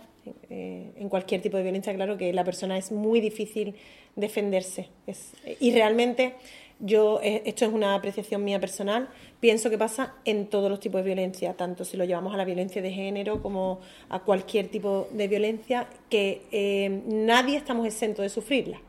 eh, 0.49 0.91
en 0.97 1.09
cualquier 1.09 1.41
tipo 1.41 1.57
de 1.57 1.63
violencia, 1.63 1.93
claro 1.95 2.17
que 2.17 2.33
la 2.33 2.43
persona 2.43 2.77
es 2.77 2.91
muy 2.91 3.21
difícil 3.21 3.75
defenderse. 4.15 4.89
Es- 5.05 5.31
y 5.59 5.71
realmente 5.71 6.33
yo, 6.79 7.19
eh, 7.23 7.41
esto 7.45 7.65
es 7.65 7.71
una 7.73 7.95
apreciación 7.95 8.43
mía 8.43 8.59
personal, 8.59 9.07
pienso 9.39 9.69
que 9.69 9.77
pasa 9.77 10.13
en 10.25 10.47
todos 10.47 10.69
los 10.69 10.79
tipos 10.79 10.99
de 11.01 11.05
violencia, 11.05 11.53
tanto 11.53 11.85
si 11.85 11.97
lo 11.97 12.03
llevamos 12.05 12.33
a 12.33 12.37
la 12.37 12.45
violencia 12.45 12.81
de 12.81 12.91
género 12.91 13.41
como 13.41 13.79
a 14.09 14.19
cualquier 14.19 14.67
tipo 14.67 15.07
de 15.11 15.27
violencia, 15.27 15.87
que 16.09 16.41
eh, 16.51 17.01
nadie 17.07 17.57
estamos 17.57 17.85
exentos 17.87 18.23
de 18.23 18.29
sufrirla. 18.29 18.79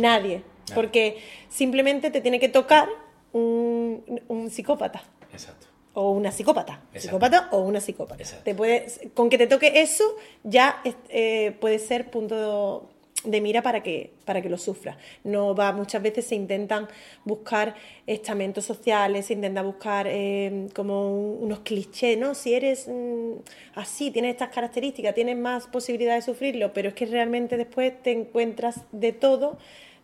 Nadie. 0.00 0.42
Porque 0.74 1.18
simplemente 1.48 2.10
te 2.10 2.20
tiene 2.20 2.38
que 2.40 2.48
tocar 2.48 2.88
un, 3.32 4.22
un 4.28 4.50
psicópata 4.50 5.02
Exacto. 5.32 5.66
o 5.94 6.10
una 6.12 6.32
psicópata. 6.32 6.74
Exacto. 6.92 7.00
Psicópata 7.00 7.48
o 7.52 7.58
una 7.60 7.80
psicópata. 7.80 8.22
Exacto. 8.22 8.44
Te 8.44 8.54
puedes, 8.54 9.00
con 9.14 9.28
que 9.30 9.38
te 9.38 9.46
toque 9.46 9.80
eso, 9.80 10.04
ya 10.44 10.82
eh, 11.08 11.56
puede 11.60 11.78
ser 11.78 12.10
punto 12.10 12.90
de 13.24 13.40
mira 13.40 13.62
para 13.62 13.82
que, 13.82 14.12
para 14.24 14.40
que 14.40 14.48
lo 14.48 14.56
sufra. 14.56 14.96
No 15.24 15.52
va, 15.52 15.72
muchas 15.72 16.00
veces 16.00 16.24
se 16.26 16.36
intentan 16.36 16.86
buscar 17.24 17.74
estamentos 18.06 18.64
sociales, 18.64 19.26
se 19.26 19.32
intenta 19.32 19.60
buscar 19.62 20.06
eh, 20.08 20.68
como 20.72 21.10
un- 21.12 21.42
unos 21.42 21.58
clichés, 21.60 22.16
¿no? 22.16 22.36
Si 22.36 22.54
eres 22.54 22.86
mm, 22.86 23.32
así, 23.74 24.12
tienes 24.12 24.30
estas 24.30 24.50
características, 24.50 25.14
tienes 25.16 25.36
más 25.36 25.66
posibilidad 25.66 26.14
de 26.14 26.22
sufrirlo, 26.22 26.72
pero 26.72 26.90
es 26.90 26.94
que 26.94 27.06
realmente 27.06 27.56
después 27.56 28.00
te 28.02 28.12
encuentras 28.12 28.82
de 28.92 29.12
todo 29.12 29.58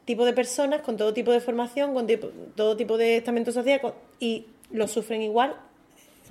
tipo 0.05 0.25
de 0.25 0.33
personas, 0.33 0.83
con 0.83 0.97
todo 0.97 1.13
tipo 1.15 1.33
de 1.33 1.41
formación, 1.41 1.95
con 1.95 2.07
tipo- 2.07 2.29
todo 2.57 2.77
tipo 2.77 2.97
de 2.99 3.17
estamento 3.19 3.53
social 3.53 3.81
con- 3.81 3.95
y 4.21 4.47
lo 4.71 4.87
sufren 4.89 5.23
igual 5.23 5.55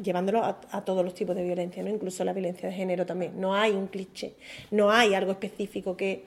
llevándolo 0.01 0.43
a, 0.43 0.59
a 0.71 0.83
todos 0.83 1.05
los 1.05 1.13
tipos 1.13 1.35
de 1.35 1.43
violencia, 1.43 1.83
¿no? 1.83 1.89
incluso 1.89 2.23
la 2.23 2.33
violencia 2.33 2.67
de 2.67 2.73
género 2.75 3.05
también. 3.05 3.39
No 3.39 3.53
hay 3.55 3.71
un 3.73 3.85
cliché, 3.87 4.33
no 4.71 4.89
hay 4.91 5.13
algo 5.13 5.31
específico 5.33 5.95
que, 5.95 6.23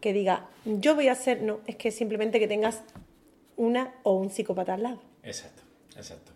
que 0.00 0.12
diga, 0.14 0.46
yo 0.64 0.94
voy 0.94 1.08
a 1.08 1.12
hacer, 1.12 1.42
no, 1.42 1.60
es 1.66 1.76
que 1.76 1.90
simplemente 1.90 2.38
que 2.40 2.48
tengas 2.48 2.80
una 3.58 3.92
o 4.02 4.14
un 4.14 4.30
psicópata 4.30 4.74
al 4.74 4.82
lado. 4.82 5.02
Exacto. 5.22 5.62
Exacto. 5.94 6.32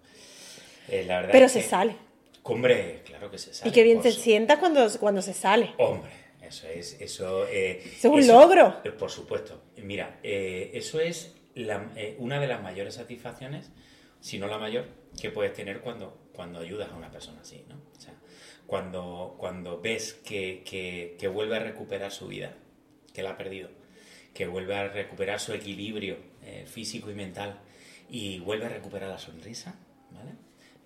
Eh, 0.88 1.04
la 1.06 1.16
verdad 1.16 1.32
Pero 1.32 1.46
es 1.46 1.52
se 1.52 1.60
que- 1.62 1.66
sale. 1.68 1.96
Hombre, 2.42 3.00
claro 3.06 3.30
que 3.30 3.38
se 3.38 3.52
sale. 3.54 3.70
Y 3.70 3.72
qué 3.72 3.82
bien 3.82 4.00
te 4.02 4.12
sientas 4.12 4.58
cuando, 4.58 4.86
cuando 5.00 5.20
se 5.22 5.32
sale. 5.32 5.70
Hombre, 5.78 6.10
eso 6.48 6.68
es, 6.68 7.00
eso, 7.00 7.46
eh, 7.48 7.82
Eso 7.84 8.16
es 8.18 8.28
un 8.28 8.34
logro. 8.34 8.80
eh, 8.84 8.90
por 8.90 9.10
supuesto. 9.10 9.62
Mira, 9.76 10.18
eh, 10.22 10.70
eso 10.74 11.00
es 11.00 11.34
la- 11.54 11.90
eh, 11.96 12.16
una 12.18 12.40
de 12.40 12.46
las 12.46 12.62
mayores 12.62 12.94
satisfacciones, 12.94 13.70
si 14.20 14.38
no 14.38 14.46
la 14.46 14.58
mayor, 14.58 14.86
que 15.20 15.30
puedes 15.30 15.52
tener 15.52 15.80
cuando, 15.80 16.28
cuando 16.32 16.58
ayudas 16.60 16.90
a 16.90 16.94
una 16.96 17.10
persona 17.10 17.40
así, 17.42 17.64
¿no? 17.68 17.76
O 17.96 18.00
sea, 18.00 18.14
cuando, 18.66 19.36
cuando 19.38 19.80
ves 19.80 20.14
que, 20.14 20.62
que- 20.64 21.16
que 21.18 21.28
vuelve 21.28 21.56
a 21.56 21.60
recuperar 21.60 22.10
su 22.12 22.26
vida, 22.28 22.54
que 23.14 23.22
la 23.22 23.30
ha 23.30 23.36
perdido, 23.36 23.70
que 24.34 24.46
vuelve 24.46 24.74
a 24.76 24.88
recuperar 24.88 25.40
su 25.40 25.52
equilibrio 25.54 26.16
físico 26.66 27.10
y 27.10 27.14
mental 27.14 27.58
y 28.10 28.38
vuelve 28.40 28.66
a 28.66 28.68
recuperar 28.68 29.08
la 29.08 29.18
sonrisa, 29.18 29.74
¿vale? 30.12 30.32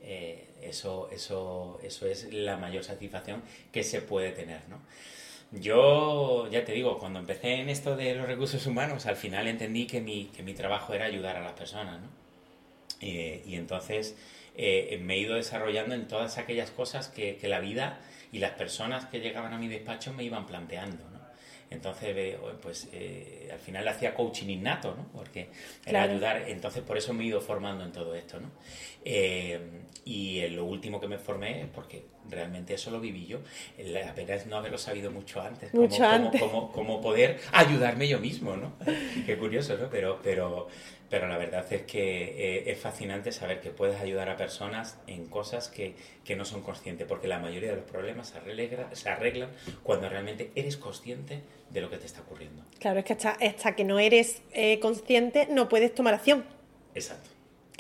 Eh, 0.02 0.48
eso, 0.62 1.10
eso, 1.10 1.78
eso 1.82 2.06
es 2.06 2.32
la 2.32 2.56
mayor 2.56 2.82
satisfacción 2.84 3.42
que 3.72 3.82
se 3.82 4.00
puede 4.00 4.32
tener, 4.32 4.66
¿no? 4.68 4.80
Yo, 5.52 6.48
ya 6.48 6.64
te 6.64 6.72
digo, 6.72 6.98
cuando 6.98 7.18
empecé 7.18 7.54
en 7.54 7.68
esto 7.68 7.96
de 7.96 8.14
los 8.14 8.26
recursos 8.26 8.66
humanos, 8.66 9.06
al 9.06 9.16
final 9.16 9.48
entendí 9.48 9.86
que 9.86 10.00
mi, 10.00 10.26
que 10.26 10.44
mi 10.44 10.54
trabajo 10.54 10.94
era 10.94 11.06
ayudar 11.06 11.36
a 11.36 11.40
las 11.40 11.54
personas, 11.54 12.00
¿no? 12.00 12.08
Eh, 13.00 13.42
y 13.46 13.56
entonces 13.56 14.16
eh, 14.56 15.00
me 15.02 15.14
he 15.14 15.18
ido 15.18 15.34
desarrollando 15.34 15.94
en 15.94 16.06
todas 16.06 16.38
aquellas 16.38 16.70
cosas 16.70 17.08
que, 17.08 17.36
que 17.36 17.48
la 17.48 17.60
vida 17.60 17.98
y 18.30 18.38
las 18.38 18.52
personas 18.52 19.06
que 19.06 19.20
llegaban 19.20 19.52
a 19.52 19.58
mi 19.58 19.68
despacho 19.68 20.12
me 20.12 20.22
iban 20.22 20.46
planteando. 20.46 21.09
Entonces, 21.70 22.08
eh, 22.16 22.38
pues 22.60 22.88
eh, 22.92 23.48
al 23.52 23.60
final 23.60 23.86
hacía 23.86 24.12
coaching 24.12 24.48
innato, 24.48 24.94
¿no? 24.96 25.06
Porque 25.12 25.50
era 25.86 26.00
Claro. 26.00 26.12
ayudar, 26.12 26.48
entonces 26.48 26.82
por 26.82 26.98
eso 26.98 27.14
me 27.14 27.22
he 27.22 27.26
ido 27.28 27.40
formando 27.40 27.84
en 27.84 27.92
todo 27.92 28.14
esto, 28.16 28.40
¿no? 28.40 28.50
Eh, 29.04 29.60
y 30.04 30.46
lo 30.48 30.64
último 30.64 31.00
que 31.00 31.06
me 31.06 31.18
formé 31.18 31.62
es 31.62 31.68
porque 31.68 32.06
realmente 32.28 32.74
eso 32.74 32.90
lo 32.90 33.00
viví 33.00 33.26
yo. 33.26 33.38
La 33.78 34.14
pena 34.14 34.34
es 34.34 34.46
no 34.46 34.56
haberlo 34.56 34.78
sabido 34.78 35.10
mucho 35.12 35.40
antes. 35.40 35.72
Mucho 35.72 35.96
cómo- 35.98 36.08
antes. 36.08 36.40
cómo- 36.40 36.72
cómo 36.72 37.00
poder 37.00 37.38
ayudarme 37.52 38.08
yo 38.08 38.18
mismo, 38.18 38.56
¿no? 38.56 38.72
Qué 39.26 39.38
curioso, 39.38 39.76
¿no? 39.78 39.88
Pero, 39.90 40.18
pero, 40.22 40.66
pero 41.10 41.26
la 41.28 41.36
verdad 41.36 41.66
es 41.72 41.82
que 41.82 42.22
eh, 42.58 42.70
es 42.70 42.78
fascinante 42.78 43.32
saber 43.32 43.60
que 43.60 43.70
puedes 43.70 44.00
ayudar 44.00 44.28
a 44.30 44.36
personas 44.36 44.96
en 45.08 45.26
cosas 45.26 45.68
que, 45.68 45.94
que 46.24 46.36
no 46.36 46.44
son 46.44 46.62
conscientes, 46.62 47.06
porque 47.06 47.26
la 47.28 47.38
mayoría 47.40 47.70
de 47.70 47.76
los 47.76 47.84
problemas 47.84 48.28
se, 48.28 48.38
arregla- 48.38 48.94
se 48.94 49.08
arreglan 49.10 49.50
cuando 49.82 50.08
realmente 50.08 50.50
eres 50.54 50.76
consciente 50.76 51.40
de 51.70 51.80
lo 51.80 51.90
que 51.90 51.98
te 51.98 52.06
está 52.06 52.20
ocurriendo. 52.20 52.62
Claro, 52.78 53.00
es 53.00 53.04
que 53.04 53.12
hasta, 53.12 53.30
hasta 53.32 53.74
que 53.76 53.84
no 53.84 53.98
eres 53.98 54.40
eh, 54.52 54.78
consciente 54.80 55.48
no 55.50 55.68
puedes 55.68 55.94
tomar 55.94 56.14
acción, 56.14 56.44
Exacto. 56.94 57.28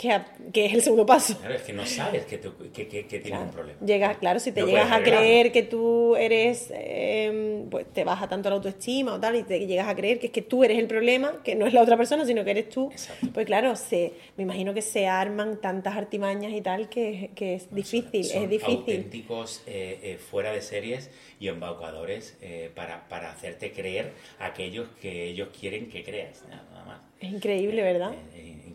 Que, 0.00 0.10
a- 0.12 0.32
que 0.50 0.64
es 0.64 0.72
el 0.72 0.80
segundo 0.80 1.04
paso. 1.04 1.36
Claro, 1.38 1.54
es 1.56 1.60
que 1.62 1.74
no 1.74 1.84
sabes 1.84 2.24
que, 2.24 2.38
tú- 2.38 2.54
que, 2.72 2.88
que- 2.88 3.02
tienes 3.20 3.38
un 3.40 3.50
problema. 3.50 3.78
Llega, 3.84 4.14
claro, 4.14 4.40
si 4.40 4.50
te 4.50 4.62
No 4.62 4.66
llegas 4.68 4.90
a 4.90 5.02
creer 5.02 5.52
que 5.52 5.62
tú 5.62 6.16
eres, 6.16 6.70
eh, 6.72 7.64
pues 7.70 7.84
te 7.92 8.02
baja 8.04 8.26
tanto 8.26 8.48
la 8.48 8.54
autoestima 8.56 9.12
o 9.12 9.20
tal, 9.20 9.36
y 9.36 9.42
te 9.42 9.66
llegas 9.66 9.88
a 9.88 9.94
creer 9.94 10.18
que 10.18 10.28
es 10.28 10.32
que 10.32 10.40
tú 10.40 10.64
eres 10.64 10.78
el 10.78 10.86
problema, 10.86 11.42
que 11.44 11.54
no 11.54 11.66
es 11.66 11.74
la 11.74 11.82
otra 11.82 11.98
persona, 11.98 12.24
sino 12.24 12.44
que 12.44 12.50
eres 12.52 12.70
tú. 12.70 12.88
Exacto. 12.90 13.28
Pues 13.34 13.44
claro, 13.44 13.76
se, 13.76 14.14
me 14.38 14.44
imagino 14.44 14.72
que 14.72 14.80
se 14.80 15.06
arman 15.06 15.60
tantas 15.60 15.94
artimañas 15.96 16.52
y 16.52 16.62
tal 16.62 16.88
que, 16.88 17.32
que 17.34 17.54
es 17.56 17.70
difícil, 17.74 18.24
Son 18.24 18.44
es 18.44 18.48
difícil. 18.48 18.76
auténticos 18.78 19.62
eh, 19.66 19.98
eh, 20.02 20.16
fuera 20.18 20.50
de 20.52 20.62
series 20.62 21.10
y 21.38 21.48
embaucadores 21.48 22.38
eh, 22.40 22.70
para, 22.74 23.06
para 23.08 23.30
hacerte 23.32 23.72
creer 23.72 24.12
aquellos 24.38 24.88
que 25.02 25.24
ellos 25.28 25.48
quieren 25.58 25.90
que 25.90 26.02
creas, 26.02 26.42
nada 26.48 26.84
más. 26.86 27.00
Es 27.20 27.30
increíble, 27.32 27.82
¿verdad? 27.82 28.12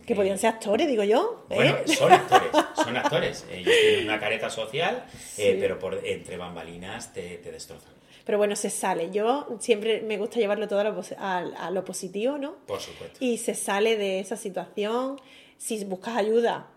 Eh, 0.06 0.08
eh. 0.08 0.08
Que 0.08 0.16
podían 0.16 0.38
ser 0.38 0.52
actores, 0.52 0.88
digo 0.88 1.04
yo. 1.04 1.46
¿eh? 1.50 1.56
Bueno, 1.56 1.78
son 1.88 2.12
actores, 2.22 2.50
son 2.76 2.98
actores. 2.98 3.46
Ellos 3.52 3.74
tienen 3.82 4.06
una 4.06 4.20
careta 4.20 4.50
social, 4.50 5.04
eh, 5.38 5.52
Sí. 5.54 5.58
pero 5.60 5.80
por 5.80 6.06
entre 6.06 6.38
bambalinas 6.38 7.12
te, 7.14 7.38
te 7.38 7.52
destrozan. 7.52 7.94
Pero 8.26 8.38
bueno, 8.40 8.56
se 8.56 8.70
sale. 8.72 9.12
Yo 9.12 9.58
siempre 9.60 10.02
me 10.02 10.18
gusta 10.18 10.40
llevarlo 10.40 10.68
todo 10.68 10.80
a 10.80 10.84
lo, 10.86 11.02
a- 11.20 11.38
a 11.68 11.72
lo 11.72 11.86
positivo, 11.86 12.38
¿no? 12.38 12.56
Por 12.66 12.80
supuesto. 12.82 13.18
y 13.20 13.38
se 13.38 13.54
sale 13.54 13.98
de 13.98 14.20
esa 14.20 14.36
situación. 14.36 15.20
Si 15.58 15.84
buscas 15.86 16.18
ayuda, 16.18 16.68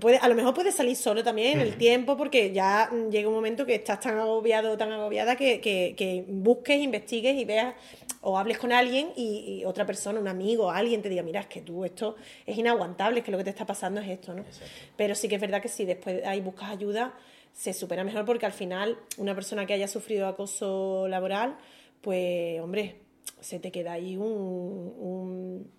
puede, 0.00 0.18
a 0.18 0.28
lo 0.28 0.34
mejor 0.34 0.52
puedes 0.54 0.74
salir 0.74 0.96
solo 0.96 1.22
también 1.22 1.54
en 1.54 1.60
el 1.60 1.76
tiempo, 1.76 2.16
porque 2.16 2.52
ya 2.52 2.90
mm, 2.92 3.08
llega 3.10 3.28
un 3.28 3.34
momento 3.34 3.64
que 3.64 3.76
estás 3.76 4.00
tan 4.00 4.18
agobiado 4.18 4.72
o 4.72 4.76
tan 4.76 4.90
agobiada 4.92 5.36
que, 5.36 5.60
que- 5.60 5.94
que 5.96 6.24
busques, 6.28 6.78
investigues 6.80 7.36
y 7.36 7.44
veas 7.44 7.74
o 8.22 8.36
hables 8.36 8.58
con 8.58 8.72
alguien 8.72 9.10
y, 9.16 9.60
y 9.60 9.64
otra 9.64 9.86
persona, 9.86 10.18
un 10.18 10.28
amigo, 10.28 10.70
alguien 10.70 11.00
te 11.00 11.08
diga, 11.08 11.22
mira, 11.22 11.40
es 11.40 11.46
que 11.46 11.60
tú 11.60 11.84
esto 11.84 12.16
es 12.44 12.58
inaguantable, 12.58 13.20
es 13.20 13.24
que 13.24 13.30
lo 13.30 13.38
que 13.38 13.44
te 13.44 13.50
está 13.50 13.64
pasando 13.66 14.00
es 14.00 14.08
esto, 14.08 14.34
¿no? 14.34 14.42
Exacto. 14.42 14.66
Pero 14.96 15.14
sí 15.14 15.28
que 15.28 15.36
es 15.36 15.40
verdad 15.40 15.62
que 15.62 15.68
si 15.68 15.84
después 15.84 16.24
ahí 16.26 16.40
buscas 16.40 16.70
ayuda, 16.70 17.14
se 17.52 17.72
supera 17.72 18.02
mejor 18.02 18.24
porque 18.24 18.46
al 18.46 18.52
final 18.52 18.98
una 19.16 19.34
persona 19.34 19.64
que 19.64 19.74
haya 19.74 19.86
sufrido 19.88 20.26
acoso 20.26 21.06
laboral, 21.06 21.56
pues 22.00 22.60
hombre, 22.60 22.96
se 23.40 23.60
te 23.60 23.70
queda 23.70 23.92
ahí 23.92 24.16
un, 24.16 24.24
un- 24.98 25.70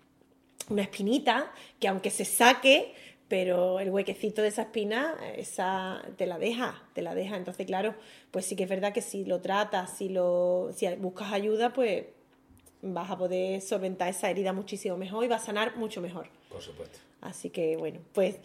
una 0.69 0.84
espinita 0.84 1.51
que 1.80 1.88
aunque 1.88 2.10
se 2.10 2.25
saque, 2.25 2.93
pero 3.28 3.80
el 3.80 3.89
huequecito 3.89 4.41
de 4.41 4.49
esa 4.49 4.63
espina, 4.63 5.15
esa 5.36 6.04
te 6.17 6.25
la 6.25 6.38
deja, 6.38 6.84
te 6.93 7.01
la 7.01 7.15
deja. 7.15 7.38
Entonces, 7.38 7.65
claro, 7.65 7.95
pues 8.32 8.45
sí 8.45 8.56
que 8.56 8.63
es 8.63 8.69
verdad 8.69 8.93
que 8.93 9.01
si 9.01 9.25
lo 9.25 9.41
tratas, 9.41 9.97
si 9.97 10.10
lo, 10.10 10.71
si 10.75 10.88
buscas 10.95 11.34
ayuda, 11.34 11.73
pues 11.73 12.06
vas 12.82 13.10
a 13.10 13.17
poder 13.17 13.62
solventar 13.62 14.10
esa 14.10 14.30
herida 14.30 14.54
muchísimo 14.54 14.95
mejor 14.95 15.25
y 15.25 15.28
va 15.28 15.38
a 15.38 15.39
sanar 15.39 15.75
mucho 15.78 16.01
mejor. 16.01 16.28
Por 16.49 16.62
supuesto. 16.62 16.99
Así 17.21 17.49
que 17.49 17.75
bueno, 17.75 17.99
pues 18.13 18.36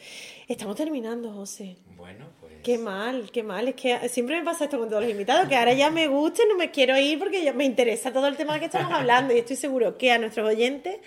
estamos 0.49 0.75
terminando, 0.77 1.31
José. 1.33 1.77
Bueno, 1.97 2.27
pues. 2.41 2.55
Qué 2.63 2.79
mal, 2.79 3.31
qué 3.31 3.43
mal. 3.43 3.69
Es 3.69 3.75
que 3.75 4.09
siempre 4.09 4.39
me 4.39 4.45
pasa 4.45 4.65
esto 4.65 4.79
con 4.79 4.89
todos 4.89 5.03
los 5.03 5.11
invitados, 5.11 5.47
que 5.49 5.57
ahora 5.57 5.75
ya 5.75 5.91
me 5.91 6.09
gusta 6.09 6.43
y 6.45 6.49
no 6.49 6.57
me 6.57 6.71
quiero 6.71 6.97
ir 6.97 7.19
porque 7.19 7.45
ya 7.45 7.53
me 7.53 7.67
interesa 7.67 8.11
todo 8.11 8.27
el 8.27 8.37
tema 8.39 8.59
que 8.59 8.67
estamos 8.67 8.91
hablando 8.91 9.35
y 9.35 9.39
estoy 9.39 9.57
seguro 9.57 9.99
que 9.99 10.11
a 10.13 10.19
nuestros 10.19 10.49
oyentes 10.49 10.99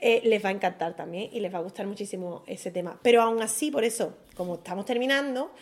eh, 0.00 0.22
les 0.24 0.42
va 0.42 0.48
a 0.48 0.52
encantar 0.52 0.96
también 0.96 1.28
y 1.32 1.40
les 1.40 1.52
va 1.52 1.58
a 1.58 1.62
gustar 1.62 1.86
muchísimo 1.86 2.42
ese 2.46 2.70
tema. 2.70 2.98
Pero 3.02 3.22
aún 3.22 3.42
así, 3.42 3.70
por 3.70 3.84
eso, 3.84 4.14
como 4.34 4.54
estamos 4.54 4.86
terminando, 4.86 5.52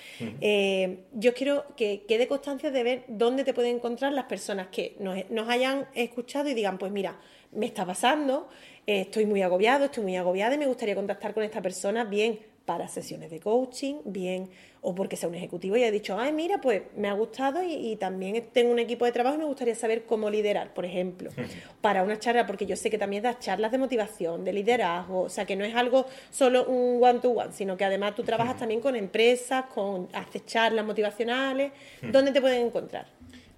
eh, 0.40 1.04
yo 1.12 1.34
quiero 1.34 1.64
que 1.76 2.04
quede 2.06 2.28
constancia 2.28 2.70
de 2.70 2.82
ver 2.82 3.04
dónde 3.08 3.44
te 3.44 3.52
pueden 3.52 3.76
encontrar 3.76 4.12
las 4.12 4.26
personas 4.26 4.68
que 4.68 4.96
nos, 5.00 5.28
nos 5.30 5.48
hayan 5.48 5.88
escuchado 5.94 6.48
y 6.48 6.54
digan, 6.54 6.78
pues 6.78 6.92
mira, 6.92 7.18
me 7.52 7.66
está 7.66 7.84
pasando, 7.84 8.48
eh, 8.86 9.02
estoy 9.02 9.26
muy 9.26 9.42
agobiado, 9.42 9.86
estoy 9.86 10.04
muy 10.04 10.16
agobiada 10.16 10.54
y 10.54 10.58
me 10.58 10.66
gustaría 10.66 10.94
contactar 10.94 11.34
con 11.34 11.42
esta 11.42 11.60
persona, 11.60 12.04
bien 12.04 12.38
para 12.68 12.86
sesiones 12.86 13.30
de 13.30 13.40
coaching, 13.40 13.94
bien, 14.04 14.50
o 14.82 14.94
porque 14.94 15.16
sea 15.16 15.30
un 15.30 15.34
ejecutivo 15.34 15.78
y 15.78 15.84
ha 15.84 15.90
dicho, 15.90 16.18
ay, 16.18 16.34
mira, 16.34 16.60
pues 16.60 16.82
me 16.98 17.08
ha 17.08 17.14
gustado 17.14 17.62
y, 17.62 17.96
también 17.96 18.44
tengo 18.52 18.70
un 18.70 18.78
equipo 18.78 19.06
de 19.06 19.12
trabajo 19.12 19.36
y 19.36 19.38
me 19.38 19.46
gustaría 19.46 19.74
saber 19.74 20.04
cómo 20.04 20.28
liderar, 20.28 20.74
por 20.74 20.84
ejemplo, 20.84 21.30
para 21.80 22.02
una 22.02 22.18
charla, 22.18 22.46
porque 22.46 22.66
yo 22.66 22.76
sé 22.76 22.90
que 22.90 22.98
también 22.98 23.22
das 23.22 23.38
charlas 23.38 23.72
de 23.72 23.78
motivación, 23.78 24.44
de 24.44 24.52
liderazgo, 24.52 25.22
o 25.22 25.28
sea, 25.30 25.46
que 25.46 25.56
no 25.56 25.64
es 25.64 25.74
algo 25.74 26.04
solo 26.30 26.66
un 26.66 27.02
one-to-one, 27.02 27.54
sino 27.54 27.78
que 27.78 27.86
además 27.86 28.14
tú 28.14 28.22
trabajas 28.22 28.58
también 28.58 28.82
con 28.82 28.96
empresas, 28.96 29.64
con 29.72 30.06
haces 30.12 30.44
charlas 30.44 30.84
motivacionales, 30.84 31.72
¿dónde 32.02 32.32
te 32.32 32.42
pueden 32.42 32.66
encontrar? 32.66 33.06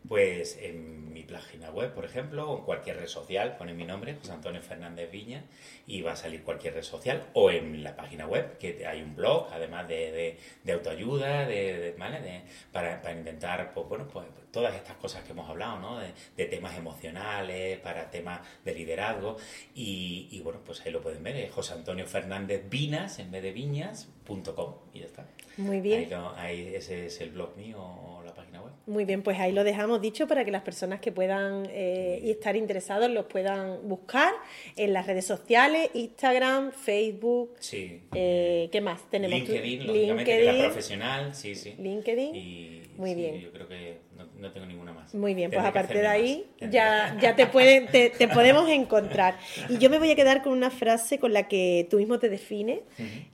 Pues 0.09 0.57
en 0.63 1.00
mi 1.21 1.27
página 1.27 1.71
web, 1.71 1.93
por 1.93 2.05
ejemplo, 2.05 2.51
o 2.51 2.59
en 2.59 2.65
cualquier 2.65 2.97
red 2.97 3.07
social, 3.07 3.57
ponen 3.57 3.77
mi 3.77 3.85
nombre, 3.85 4.15
José 4.15 4.33
Antonio 4.33 4.63
Fernández 4.63 5.11
Viña, 5.11 5.45
y 5.87 6.01
va 6.03 6.13
a 6.13 6.17
salir 6.17 6.43
cualquier 6.43 6.75
red 6.75 6.83
social, 6.83 7.27
o 7.35 7.51
en 7.51 7.85
la 7.85 7.95
página 7.95 8.27
web, 8.27 8.57
que 8.59 8.87
hay 8.87 9.03
un 9.03 9.15
blog, 9.15 9.49
además 9.53 9.87
de, 9.89 10.39
de, 10.65 10.73
autoayuda, 10.73 11.47
de, 11.47 11.95
¿vale? 11.99 12.43
para, 12.73 13.01
para, 13.03 13.15
intentar, 13.17 13.73
pues 13.75 13.89
bueno, 13.89 14.09
pues 14.09 14.27
todas 14.51 14.75
estas 14.75 14.97
cosas 14.97 15.23
que 15.25 15.33
hemos 15.33 15.49
hablado, 15.49 15.79
¿no? 15.79 15.99
De, 15.99 16.47
temas 16.47 16.77
emocionales, 16.77 17.79
para 17.81 18.11
temas 18.11 18.41
de 18.65 18.75
liderazgo, 18.75 19.37
y, 19.75 20.29
y, 20.31 20.41
bueno, 20.41 20.61
pues 20.65 20.81
ahí 20.85 20.91
lo 20.91 21.01
pueden 21.01 21.23
ver, 21.23 21.37
es 21.37 21.53
José 21.53 21.75
Antonio 21.75 22.07
Fernández 22.07 22.69
Vinas, 22.69 23.19
en 23.19 23.31
vez 23.31 23.43
de 23.43 23.53
viñas.com, 23.53 24.75
y 24.95 25.01
ya 25.01 25.07
está. 25.07 25.27
Muy 25.57 25.81
bien. 25.81 26.09
Ahí, 26.37 26.75
ese 26.75 27.07
es 27.07 27.21
el 27.21 27.31
blog 27.31 27.57
mío 27.57 27.79
o 27.83 28.23
la 28.25 28.33
página 28.33 28.63
web. 28.63 28.73
Muy 28.91 29.05
bien, 29.05 29.23
pues 29.23 29.39
ahí 29.39 29.53
lo 29.53 29.63
dejamos 29.63 30.01
dicho 30.01 30.27
para 30.27 30.45
que 30.45 30.51
las 30.51 30.63
personas 30.63 30.99
que 30.99 31.13
puedan 31.13 31.69
eh, 31.71 32.21
y 32.25 32.31
estar 32.33 32.57
interesados 32.57 33.09
los 33.09 33.27
puedan 33.27 33.89
buscar 33.89 34.33
en 34.75 34.93
las 34.93 35.07
redes 35.07 35.27
sociales, 35.27 35.91
Instagram, 35.95 36.73
Facebook. 36.73 37.55
Sí. 37.61 38.03
Eh, 38.13 38.69
¿Qué 38.73 38.81
más 38.81 39.09
tenemos? 39.09 39.39
LinkedIn, 39.39 39.87
lógicamente, 39.87 40.33
LinkedIn. 40.33 40.57
Que 40.57 40.65
profesional, 40.65 41.35
sí, 41.37 41.55
sí. 41.55 41.77
LinkedIn. 41.79 42.35
Y, 42.35 42.83
Muy 42.97 43.15
bien. 43.15 43.41
Yo 43.41 43.53
creo 43.53 43.69
que 43.69 43.99
no, 44.41 44.53
tengo 44.53 44.67
ninguna 44.67 44.93
más. 44.93 45.15
Muy 45.15 45.35
bien, 45.35 45.51
pues 45.51 45.65
aparte 45.65 45.99
de 45.99 46.07
ahí 46.07 46.47
ya, 46.71 47.17
ya 47.21 47.37
te, 47.37 47.47
pueden, 47.47 47.87
te, 47.89 48.11
podemos 48.35 48.69
encontrar. 48.69 49.39
Y 49.69 49.79
yo 49.79 49.91
me 49.91 49.99
voy 49.99 50.11
a 50.11 50.17
quedar 50.17 50.43
con 50.43 50.53
una 50.53 50.71
frase 50.71 51.19
con 51.19 51.33
la 51.33 51.47
que 51.47 51.87
tú 51.91 51.99
mismo 51.99 52.19
te 52.19 52.29
defines, 52.29 52.81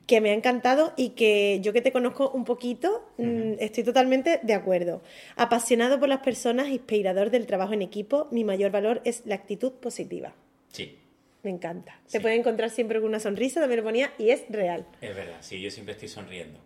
que 0.07 0.21
me 0.21 0.31
ha 0.31 0.35
encantado 0.35 0.92
y 0.97 1.11
que 1.11 1.61
yo 1.62 1.73
que 1.73 1.81
te 1.81 1.92
conozco 1.92 2.31
un 2.31 2.45
poquito, 2.45 3.09
mm, 3.19 3.55
estoy 3.61 3.85
totalmente 3.85 4.40
de 4.42 4.55
acuerdo. 4.55 5.03
Apasionado 5.37 6.01
por 6.01 6.09
las 6.09 6.21
personas, 6.21 6.69
inspirador 6.69 7.31
del 7.31 7.47
trabajo 7.47 7.73
en 7.73 7.83
equipo, 7.83 8.29
mi 8.31 8.45
mayor 8.45 8.71
valor 8.71 9.01
es 9.05 9.23
la 9.27 9.37
actitud 9.37 9.73
positiva. 9.73 10.35
Sí. 10.73 10.99
Me 11.42 11.51
encanta. 11.51 12.01
Te 12.11 12.21
puedes 12.21 12.37
encontrar 12.37 12.71
siempre 12.71 12.99
con 13.01 13.09
una 13.09 13.21
sonrisa, 13.21 13.61
también 13.61 13.79
lo 13.79 13.85
ponía, 13.85 14.12
y 14.19 14.31
es 14.31 14.42
real. 14.49 14.85
Es 15.01 15.14
verdad, 15.14 15.37
sí, 15.40 15.61
yo 15.61 15.71
siempre 15.71 15.92
estoy 15.92 16.09
sonriendo. 16.09 16.65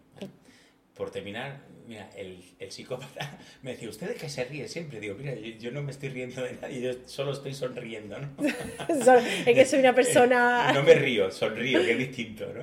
Por 0.95 1.11
terminar, 1.11 1.61
mira, 1.87 2.11
el, 2.17 2.43
el, 2.59 2.71
psicópata 2.71 3.39
me 3.63 3.73
decía, 3.73 3.89
¿usted 3.89 4.09
de 4.09 4.15
qué 4.15 4.29
se 4.29 4.45
ríe 4.45 4.69
siempre? 4.69 5.01
Digo, 5.01 5.15
mira, 5.17 5.35
yo, 5.35 5.71
no 5.71 5.83
me 5.83 5.91
estoy 5.91 6.11
riendo 6.11 6.43
de 6.43 6.53
nadie, 6.55 6.81
yo 6.81 6.93
solo 7.07 7.33
estoy 7.33 7.55
sonriendo, 7.55 8.19
¿no? 8.19 8.29
es 8.89 9.45
que 9.45 9.65
soy 9.65 9.81
una 9.81 9.95
persona... 9.95 10.73
no 10.75 10.83
me 10.83 10.95
río, 10.95 11.31
sonrío, 11.31 11.83
que 11.83 11.93
es 11.93 11.99
distinto, 11.99 12.53
¿no? 12.53 12.63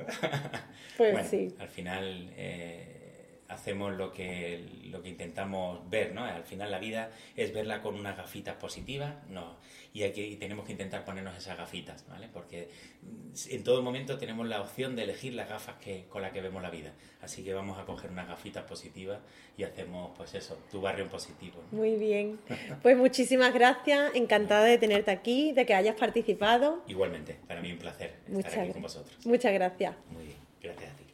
pues 0.96 1.28
sí. 1.28 1.54
Al 1.58 1.68
final... 1.68 2.30
Eh, 2.36 2.97
hacemos 3.48 3.94
lo 3.94 4.12
que, 4.12 4.64
lo 4.90 5.02
que 5.02 5.08
intentamos 5.08 5.88
ver, 5.88 6.14
¿no? 6.14 6.22
Al 6.24 6.44
final 6.44 6.70
la 6.70 6.78
vida 6.78 7.10
es 7.34 7.52
verla 7.52 7.80
con 7.80 7.94
unas 7.94 8.16
gafitas 8.16 8.56
positivas, 8.56 9.14
no, 9.28 9.56
y, 9.94 10.02
hay 10.02 10.12
que, 10.12 10.36
tenemos 10.36 10.66
que 10.66 10.72
intentar 10.72 11.04
ponernos 11.04 11.36
esas 11.36 11.56
gafitas, 11.56 12.06
¿vale? 12.08 12.28
Porque 12.32 12.68
en 13.48 13.64
todo 13.64 13.82
momento 13.82 14.18
tenemos 14.18 14.46
la 14.46 14.60
opción 14.60 14.94
de 14.96 15.04
elegir 15.04 15.32
las 15.32 15.48
gafas 15.48 15.76
que, 15.76 16.04
con 16.10 16.20
las 16.20 16.32
que 16.32 16.42
vemos 16.42 16.62
la 16.62 16.70
vida, 16.70 16.92
así 17.22 17.42
que 17.42 17.54
vamos 17.54 17.78
a 17.78 17.86
coger 17.86 18.10
unas 18.10 18.28
gafitas 18.28 18.64
positivas 18.64 19.18
y 19.56 19.64
hacemos, 19.64 20.12
pues 20.16 20.34
eso, 20.34 20.58
tu 20.70 20.82
barrio 20.82 21.04
en 21.04 21.10
positivo. 21.10 21.62
Muy 21.70 21.96
bien, 21.96 22.38
pues 22.82 22.98
muchísimas 22.98 23.54
gracias, 23.54 24.14
encantada 24.14 24.64
de 24.64 24.76
tenerte 24.76 25.10
aquí, 25.10 25.52
de 25.52 25.64
que 25.64 25.74
hayas 25.74 25.96
participado. 25.96 26.82
Igualmente, 26.86 27.38
para 27.46 27.62
mí 27.62 27.72
un 27.72 27.78
placer 27.78 28.14
estar 28.30 28.60
aquí 28.60 28.72
con 28.72 28.82
vosotros. 28.82 29.26
Muchas 29.26 29.54
gracias. 29.54 29.94
Muy 30.10 30.26
bien, 30.26 30.38
gracias 30.60 30.92
a 30.92 30.96
ti. 30.96 31.07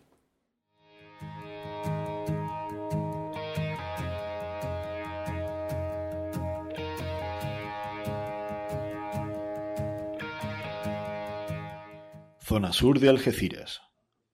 Zona 12.46 12.74
sur 12.74 13.00
de 13.00 13.08
Algeciras. 13.08 13.80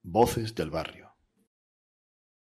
Voces 0.03 0.57
del 0.57 0.71
barrio. 0.71 1.10